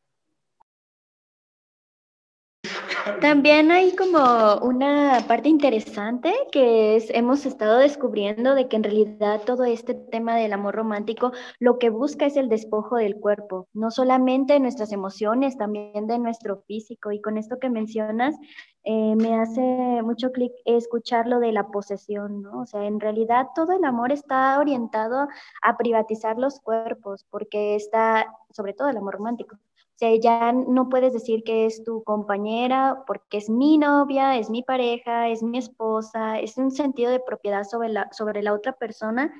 [3.21, 9.43] También hay como una parte interesante que es, hemos estado descubriendo de que en realidad
[9.45, 13.91] todo este tema del amor romántico lo que busca es el despojo del cuerpo, no
[13.91, 17.13] solamente nuestras emociones, también de nuestro físico.
[17.13, 18.37] Y con esto que mencionas,
[18.85, 19.61] eh, me hace
[20.03, 22.61] mucho clic escuchar lo de la posesión, ¿no?
[22.63, 25.29] O sea, en realidad todo el amor está orientado
[25.63, 29.59] a privatizar los cuerpos, porque está, sobre todo el amor romántico,
[29.97, 34.63] sea, ya no puedes decir que es tu compañera porque es mi novia, es mi
[34.63, 39.33] pareja, es mi esposa, es un sentido de propiedad sobre la, sobre la otra persona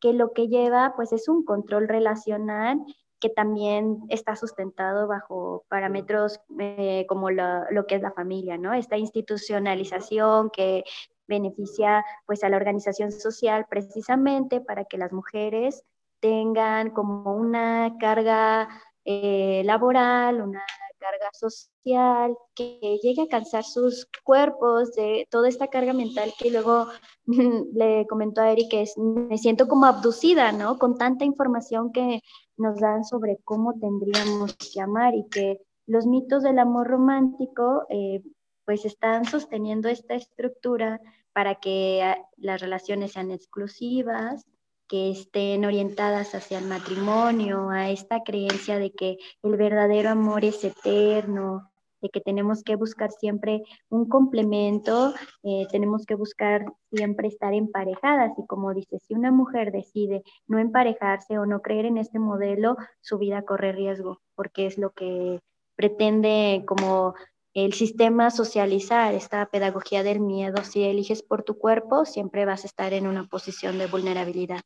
[0.00, 2.80] que lo que lleva pues es un control relacional
[3.20, 8.74] que también está sustentado bajo parámetros eh, como lo, que es la familia, ¿no?
[8.74, 10.84] Esta institucionalización que
[11.26, 15.84] beneficia pues a la organización social precisamente para que las mujeres
[16.20, 18.68] tengan como una carga
[19.10, 20.62] eh, laboral, una
[20.98, 26.88] carga social, que llegue a cansar sus cuerpos de toda esta carga mental que luego
[27.72, 30.78] le comentó a Eric que me siento como abducida, ¿no?
[30.78, 32.20] Con tanta información que
[32.58, 38.22] nos dan sobre cómo tendríamos que amar y que los mitos del amor romántico eh,
[38.66, 41.00] pues están sosteniendo esta estructura
[41.32, 44.44] para que ah, las relaciones sean exclusivas,
[44.88, 50.64] que estén orientadas hacia el matrimonio, a esta creencia de que el verdadero amor es
[50.64, 51.70] eterno,
[52.00, 58.32] de que tenemos que buscar siempre un complemento, eh, tenemos que buscar siempre estar emparejadas
[58.38, 62.76] y como dice, si una mujer decide no emparejarse o no creer en este modelo,
[63.00, 65.40] su vida corre riesgo, porque es lo que
[65.76, 67.14] pretende como
[67.54, 72.68] el sistema socializar, esta pedagogía del miedo, si eliges por tu cuerpo, siempre vas a
[72.68, 74.60] estar en una posición de vulnerabilidad.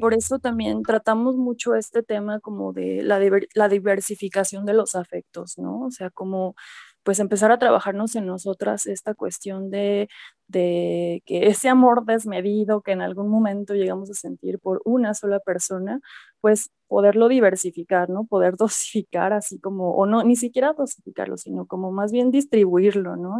[0.00, 5.80] Por eso también tratamos mucho este tema como de la, diversificación de los afectos, ¿no?
[5.82, 6.54] O sea, como
[7.02, 10.08] pues empezar a trabajarnos en nosotras esta cuestión de,
[10.52, 16.00] que ese amor desmedido que en algún momento llegamos a sentir por una sola persona,
[16.40, 18.24] pues poderlo diversificar, ¿no?
[18.26, 23.38] Poder dosificar así como, o no, ni siquiera dosificarlo, sino como más bien distribuirlo, ¿no?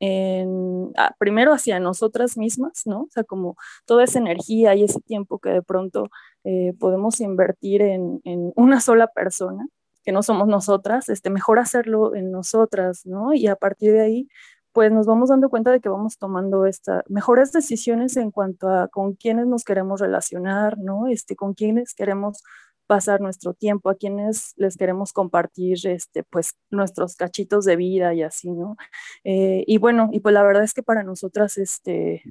[0.00, 3.02] En, ah, primero hacia nosotras mismas, ¿no?
[3.02, 6.08] O sea, como toda esa energía y ese tiempo que de pronto
[6.44, 9.66] eh, podemos invertir en, en, una sola persona,
[10.02, 13.34] que no somos nosotras, este, mejor hacerlo en nosotras, ¿no?
[13.34, 14.28] Y a partir de ahí,
[14.72, 18.88] pues nos vamos dando cuenta de que vamos tomando estas mejores decisiones en cuanto a
[18.88, 21.08] con quiénes nos queremos relacionar, ¿no?
[21.08, 22.42] Este, con quiénes queremos
[22.90, 28.24] pasar nuestro tiempo, a quienes les queremos compartir este, pues, nuestros cachitos de vida y
[28.24, 28.76] así, ¿no?
[29.22, 32.24] Eh, y bueno, y pues la verdad es que para nosotras, este,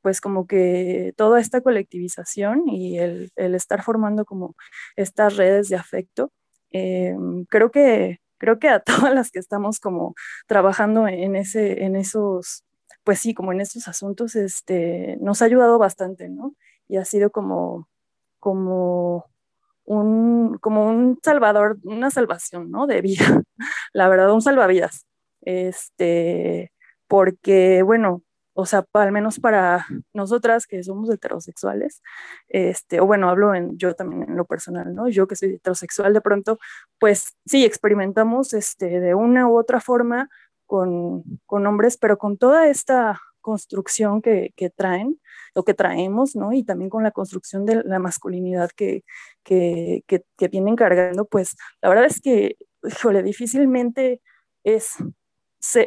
[0.00, 4.56] pues como que toda esta colectivización y el, el estar formando como
[4.96, 6.32] estas redes de afecto,
[6.72, 7.14] eh,
[7.50, 10.14] creo que creo que a todas las que estamos como
[10.46, 12.64] trabajando en ese en esos
[13.04, 16.54] pues sí como en estos asuntos este nos ha ayudado bastante no
[16.88, 17.88] y ha sido como
[18.40, 19.26] como
[19.86, 22.86] un, como un salvador, una salvación, ¿no?
[22.86, 23.16] De vida,
[23.92, 25.06] la verdad, un salvavidas.
[25.42, 26.72] Este,
[27.08, 28.22] porque, bueno,
[28.54, 32.02] o sea, al menos para nosotras que somos heterosexuales,
[32.48, 35.08] este, o bueno, hablo en, yo también en lo personal, ¿no?
[35.08, 36.58] Yo que soy heterosexual, de pronto,
[36.98, 40.30] pues sí, experimentamos este, de una u otra forma
[40.64, 45.20] con, con hombres, pero con toda esta construcción que, traen
[45.54, 46.52] o que traemos, ¿no?
[46.52, 49.04] Y también con la construcción de la masculinidad que,
[49.44, 54.20] que, que, vienen cargando, pues la verdad es que, híjole, difícilmente
[54.64, 54.96] es,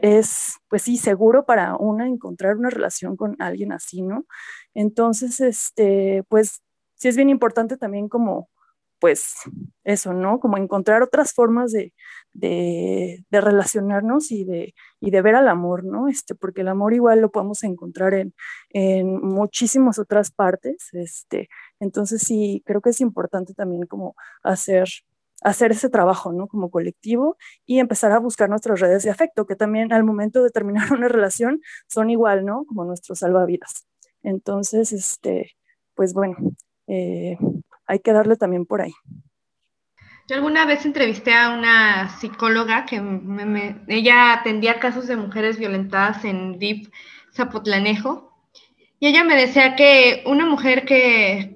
[0.01, 4.25] es, pues sí, seguro para una encontrar una relación con alguien así, ¿no?
[4.73, 6.61] Entonces, este, pues
[6.95, 8.49] sí es bien importante también como
[8.99, 9.35] pues
[9.83, 10.39] eso, ¿no?
[10.39, 11.93] Como encontrar otras formas de,
[12.33, 16.07] de, relacionarnos y de, y de ver al amor, ¿no?
[16.07, 18.33] Este, porque el amor igual lo podemos encontrar en,
[18.69, 24.89] en muchísimas otras partes, este, entonces sí, creo que es importante también como hacer
[25.41, 26.47] hacer ese trabajo, ¿no?
[26.47, 30.49] Como colectivo y empezar a buscar nuestras redes de afecto, que también al momento de
[30.49, 32.65] terminar una relación son igual, ¿no?
[32.65, 33.87] Como nuestros salvavidas.
[34.23, 35.51] Entonces, este,
[35.95, 36.35] pues bueno,
[36.87, 37.37] eh,
[37.89, 38.93] hay que darle también por ahí.
[40.27, 43.01] Yo alguna vez entrevisté a una psicóloga que
[43.87, 46.93] ella atendía casos de mujeres violentadas en VIP
[47.33, 48.31] Zapotlanejo
[48.99, 51.55] y ella me decía que una mujer que,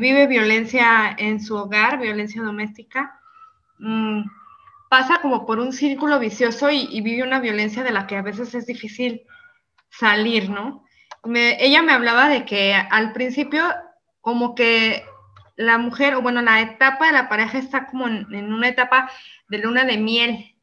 [0.00, 3.18] vive violencia en su hogar, violencia doméstica,
[3.78, 4.22] mm,
[4.88, 8.54] pasa como por un círculo vicioso y, vive una violencia de la que a veces
[8.54, 9.22] es difícil
[9.90, 10.84] salir, ¿no?
[11.24, 13.62] ella me hablaba de que al principio
[14.20, 15.04] como que
[15.56, 19.10] la mujer, o bueno, la etapa de la pareja está como en, una etapa
[19.48, 20.56] de luna de miel,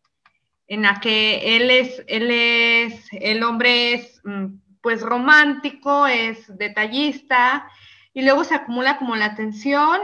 [0.67, 4.45] en la que él es, él es, el hombre es mm,
[4.81, 7.69] pues romántico, es detallista,
[8.13, 9.99] y luego se acumula como la tensión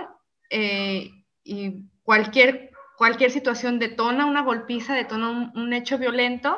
[0.49, 1.11] eh,
[1.43, 6.57] y cualquier, cualquier situación detona una golpiza, detona un hecho violento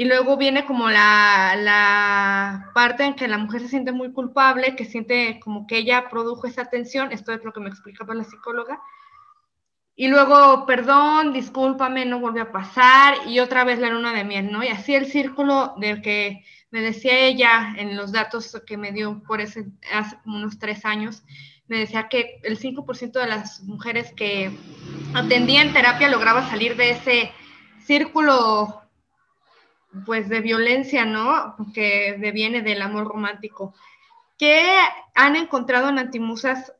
[0.00, 4.74] y luego viene como la, la, parte en que la mujer se siente muy culpable,
[4.74, 8.24] que siente como que ella produjo esa tensión, esto es lo que me explicaba la
[8.24, 8.80] psicóloga.
[9.94, 14.50] Y luego, perdón, discúlpame, no volvió a pasar, y otra vez la luna de miel,
[14.50, 14.64] ¿no?
[14.64, 19.22] Y así el círculo del que me decía ella en los datos que me dio
[19.24, 21.24] por ese, hace unos tres años,
[21.68, 24.50] me decía que el 5% de las mujeres que
[25.12, 27.32] atendían terapia lograba salir de ese
[27.84, 28.79] círculo
[30.06, 31.56] pues de violencia, ¿no?
[31.74, 33.74] Que deviene del amor romántico.
[34.38, 34.76] ¿Qué
[35.14, 36.72] han encontrado en Antimusas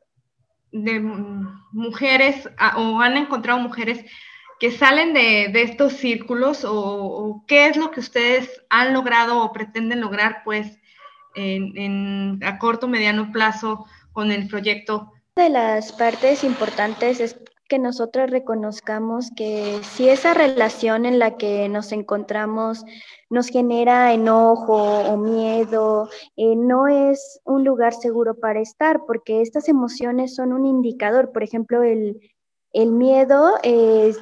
[0.72, 1.00] de
[1.72, 4.04] mujeres o han encontrado mujeres
[4.60, 10.00] que salen de, estos círculos o, qué es lo que ustedes han logrado o pretenden
[10.00, 10.78] lograr pues
[11.34, 15.12] en, a corto mediano plazo con el proyecto?
[15.36, 17.36] De las partes importantes es
[17.70, 22.84] que nosotros reconozcamos que si esa relación en la que nos encontramos
[23.30, 29.68] nos genera enojo o miedo, eh, no es un lugar seguro para estar, porque estas
[29.68, 31.30] emociones son un indicador.
[31.30, 32.20] Por ejemplo, el,
[32.74, 34.14] miedo eh,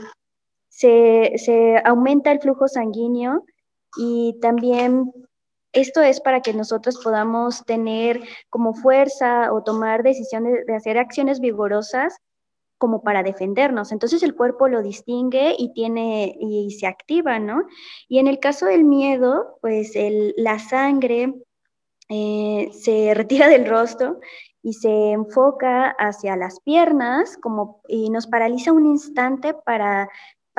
[0.68, 3.44] se, se aumenta el flujo sanguíneo
[3.96, 5.10] y también
[5.72, 8.20] esto es para que nosotros podamos tener
[8.50, 12.18] como fuerza o tomar decisiones de hacer acciones vigorosas
[12.78, 13.92] como para defendernos.
[13.92, 17.66] Entonces el cuerpo lo distingue y tiene y se activa, ¿no?
[18.08, 19.92] Y en el caso del miedo, pues
[20.36, 21.34] la sangre
[22.08, 24.20] eh, se retira del rostro
[24.62, 30.08] y se enfoca hacia las piernas como, y nos paraliza un instante para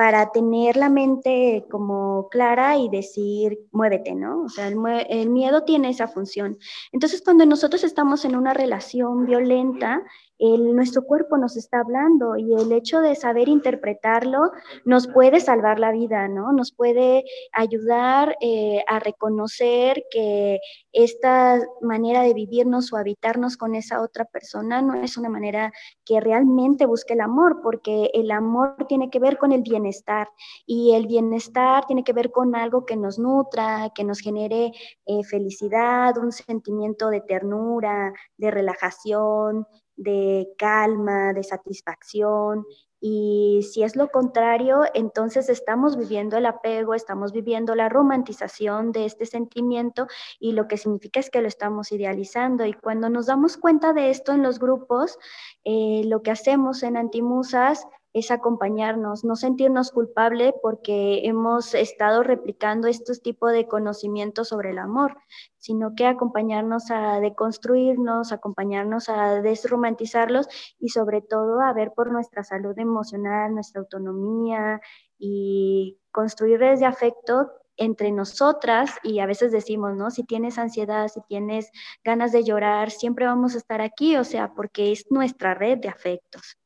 [0.00, 4.44] para tener la mente como clara y decir, muévete, ¿no?
[4.44, 6.56] O sea, el, miedo tiene esa función.
[6.90, 10.02] Entonces, cuando nosotros estamos en una relación violenta,
[10.40, 14.52] nuestro cuerpo nos está hablando y el hecho de saber interpretarlo
[14.84, 16.52] nos puede salvar la vida, ¿no?
[16.52, 20.58] Nos puede ayudar eh, a reconocer que
[20.92, 25.72] esta manera de vivirnos o habitarnos con esa otra persona no es una manera
[26.04, 30.28] que realmente busque el amor, porque el amor tiene que ver con el bienestar
[30.66, 34.72] y el bienestar tiene que ver con algo que nos nutra, que nos genere
[35.06, 39.66] eh, felicidad, un sentimiento de ternura, de relajación,
[40.00, 42.64] de calma, de satisfacción.
[43.02, 49.06] Y si es lo contrario, entonces estamos viviendo el apego, estamos viviendo la romantización de
[49.06, 50.06] este sentimiento
[50.38, 52.64] y lo que significa es que lo estamos idealizando.
[52.64, 55.18] Y cuando nos damos cuenta de esto en los grupos,
[55.64, 62.88] eh, lo que hacemos en Antimusas es acompañarnos, no sentirnos culpable porque hemos estado replicando
[62.88, 65.16] estos tipos de conocimientos sobre el amor,
[65.58, 70.48] sino que acompañarnos a deconstruirnos, acompañarnos a desromantizarlos
[70.78, 74.80] y sobre todo a ver por nuestra salud emocional, nuestra autonomía
[75.18, 80.10] y construir desde afecto entre nosotras y a veces decimos, ¿no?
[80.10, 81.70] Si tienes ansiedad, si tienes
[82.04, 85.88] ganas de llorar, siempre vamos a estar aquí, o sea, porque es nuestra red de
[85.88, 86.59] afectos.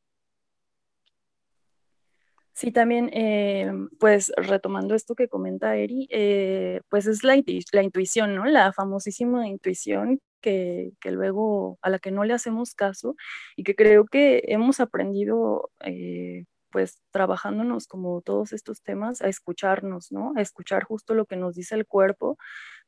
[2.57, 8.45] Sí, también, eh, pues retomando esto que comenta Eri, eh, pues es la, intuición, ¿no?
[8.45, 13.17] La famosísima intuición que, que, luego a la que no le hacemos caso
[13.57, 20.13] y que creo que hemos aprendido, eh, pues trabajándonos como todos estos temas, a escucharnos,
[20.13, 20.33] ¿no?
[20.37, 22.39] A escuchar justo lo que nos dice el cuerpo,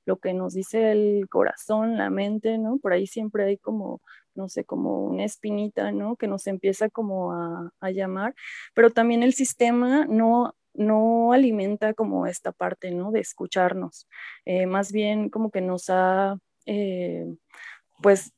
[0.05, 2.79] lo que nos dice el corazón, la mente, ¿no?
[2.79, 4.01] Por ahí siempre hay como
[4.37, 6.16] no sé, como una espinita, ¿no?
[6.16, 8.34] Que nos empieza como a, llamar,
[8.74, 13.12] pero también el sistema no, no alimenta como esta parte, ¿no?
[13.12, 14.09] De escucharnos,
[14.45, 17.26] eh, más bien como que nos ha, eh,
[18.03, 18.32] pues,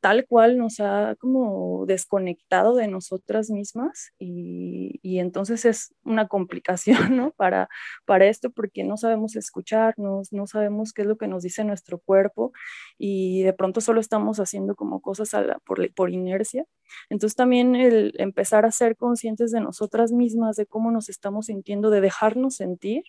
[0.00, 7.32] tal cual nos ha como desconectado de nosotras mismas y, entonces es una complicación, ¿no?
[7.32, 7.68] Para,
[8.06, 11.98] para esto porque no sabemos escucharnos, no sabemos qué es lo que nos dice nuestro
[11.98, 12.52] cuerpo
[12.96, 15.30] y de pronto solo estamos haciendo como cosas
[15.64, 16.64] por, por inercia.
[17.10, 21.90] Entonces también el empezar a ser conscientes de nosotras mismas, de cómo nos estamos sintiendo,
[21.90, 23.04] de dejarnos sentir,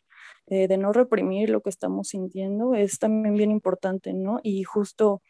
[0.48, 4.40] eh, de no reprimir lo que estamos sintiendo, es también bien importante, ¿no?
[4.44, 5.22] Y justo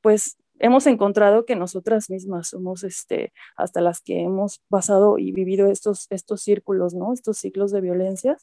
[0.00, 5.68] pues hemos encontrado que nosotras mismas somos este, hasta las que hemos pasado y vivido
[5.68, 7.12] estos, estos círculos, ¿no?
[7.12, 8.36] Estos ciclos de violencia.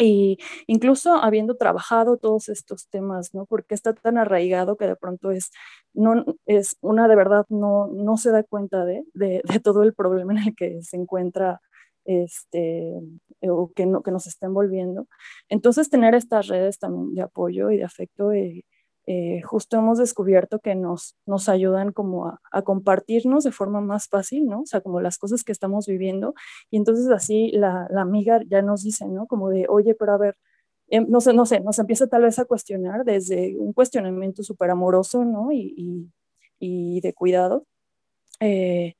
[0.00, 0.38] Y
[0.68, 3.46] incluso habiendo trabajado todos estos temas, ¿no?
[3.46, 5.50] Porque está tan arraigado que de pronto es,
[5.92, 9.94] no, es una de verdad no, no se da cuenta de, de, de todo el
[9.94, 11.60] problema en el que se encuentra
[12.08, 12.94] este,
[13.42, 15.06] o que, no, que nos está envolviendo.
[15.50, 18.64] Entonces, tener estas redes también de apoyo y de afecto eh,
[19.10, 24.44] eh, justo hemos descubierto que nos, nos ayudan como a, compartirnos de forma más fácil,
[24.46, 24.60] ¿no?
[24.60, 26.34] O sea, como las cosas que estamos viviendo.
[26.70, 29.26] Y entonces así la, la amiga ya nos dice, ¿no?
[29.26, 30.36] Como de, oye, pero a ver,
[30.88, 34.70] em, no sé, no sé, nos empieza tal vez a cuestionar desde un cuestionamiento súper
[34.70, 35.52] amoroso, ¿no?
[35.52, 36.10] Y,
[36.60, 37.64] de cuidado.
[38.40, 38.94] Eh,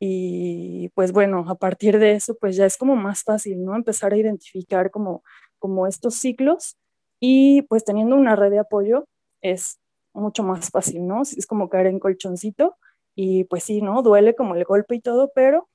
[0.00, 3.76] y pues bueno, a partir de eso, pues ya es como más fácil, ¿no?
[3.76, 5.22] Empezar a identificar como,
[5.58, 6.78] como estos ciclos
[7.20, 9.06] y pues teniendo una red de apoyo,
[9.42, 9.80] es
[10.14, 11.22] mucho más fácil, ¿no?
[11.22, 12.76] Es como caer en colchoncito
[13.14, 14.02] y pues sí, ¿no?
[14.02, 15.68] Duele como el golpe y todo, pero,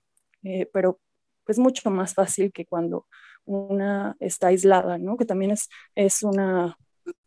[0.43, 0.99] eh, pero
[1.45, 3.07] pues mucho más fácil que cuando
[3.45, 5.17] una está aislada, ¿no?
[5.17, 6.77] Que también es, es una,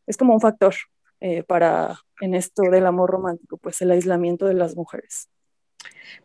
[0.06, 0.74] es como un factor
[1.20, 5.28] eh, para, en esto del amor romántico, pues el aislamiento de las mujeres.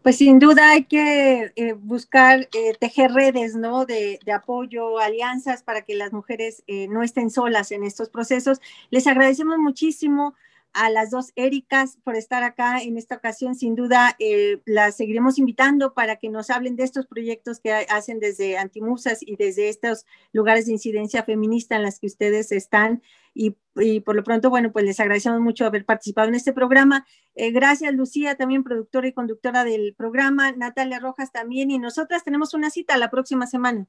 [0.02, 2.48] Pues sin duda hay que eh, buscar
[2.80, 3.86] tejer redes, ¿no?
[3.86, 8.62] De, de, apoyo, alianzas para que las mujeres no estén solas en estos procesos.
[8.92, 10.36] Les agradecemos muchísimo
[10.76, 13.56] a las dos Éricas por estar acá en esta ocasión.
[13.56, 18.20] Sin duda, eh, las seguiremos invitando para que nos hablen de estos proyectos que hacen
[18.20, 23.02] desde Antimusas y desde estos lugares de incidencia feminista en las que ustedes están.
[23.34, 23.56] Y,
[24.02, 27.06] por lo pronto, bueno, pues les agradecemos mucho haber participado en este programa.
[27.36, 30.52] Eh, gracias, Lucía, también productora y conductora del programa.
[30.52, 31.72] Natalia Rojas también.
[31.72, 33.88] Y nosotras tenemos una cita la próxima semana.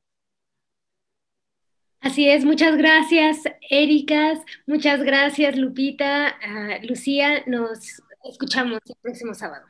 [2.06, 9.66] Así es, muchas gracias, Éricas, muchas gracias, Lupita, ah, Lucía, nos escuchamos el próximo sábado.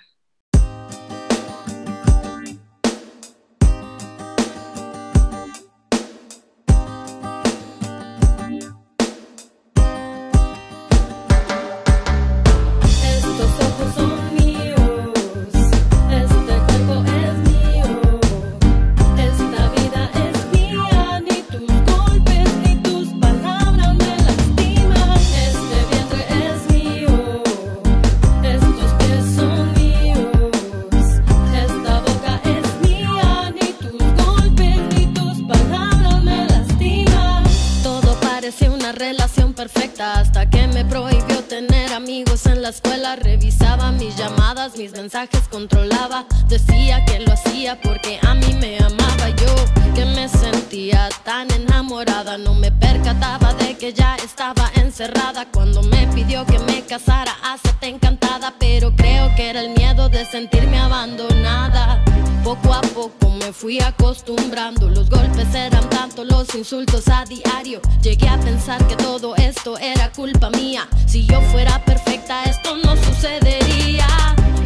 [44.74, 46.26] Mis mensajes controlaba.
[46.48, 49.54] Decía que lo hacía porque a mí me amaba yo,
[49.94, 52.36] que me sentía tan enamorada.
[52.36, 55.46] No me percataba de que ya estaba encerrada.
[55.52, 58.54] Cuando me pidió que me casara, acepté encantada.
[58.58, 62.02] Pero creo que era el miedo de sentirme abandonada.
[62.42, 64.88] Poco a poco me fui acostumbrando.
[64.88, 67.80] Los golpes eran tanto, los insultos a diario.
[68.02, 70.88] Llegué a pensar que todo esto era culpa mía.
[71.06, 72.96] Si yo fuera perfecta, esto no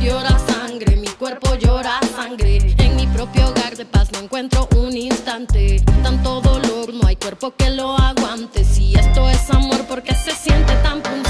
[0.03, 2.59] llora sangre, mi cuerpo llora sangre.
[2.79, 5.83] En mi propio hogar de paz no encuentro un instante.
[6.03, 8.65] Tanto dolor, no hay cuerpo que lo aguante.
[8.65, 11.30] Si esto es amor, porque se siente tan punzante?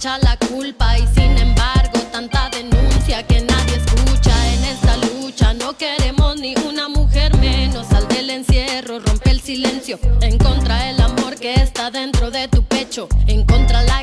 [0.00, 5.52] echa la culpa y sin embargo tanta denuncia que nadie escucha en esta lucha.
[5.52, 7.86] No queremos ni una mujer menos.
[7.88, 9.98] Sal del encierro, rompe el silencio.
[10.22, 13.08] En contra el amor que está dentro de tu pecho.
[13.26, 14.02] En contra la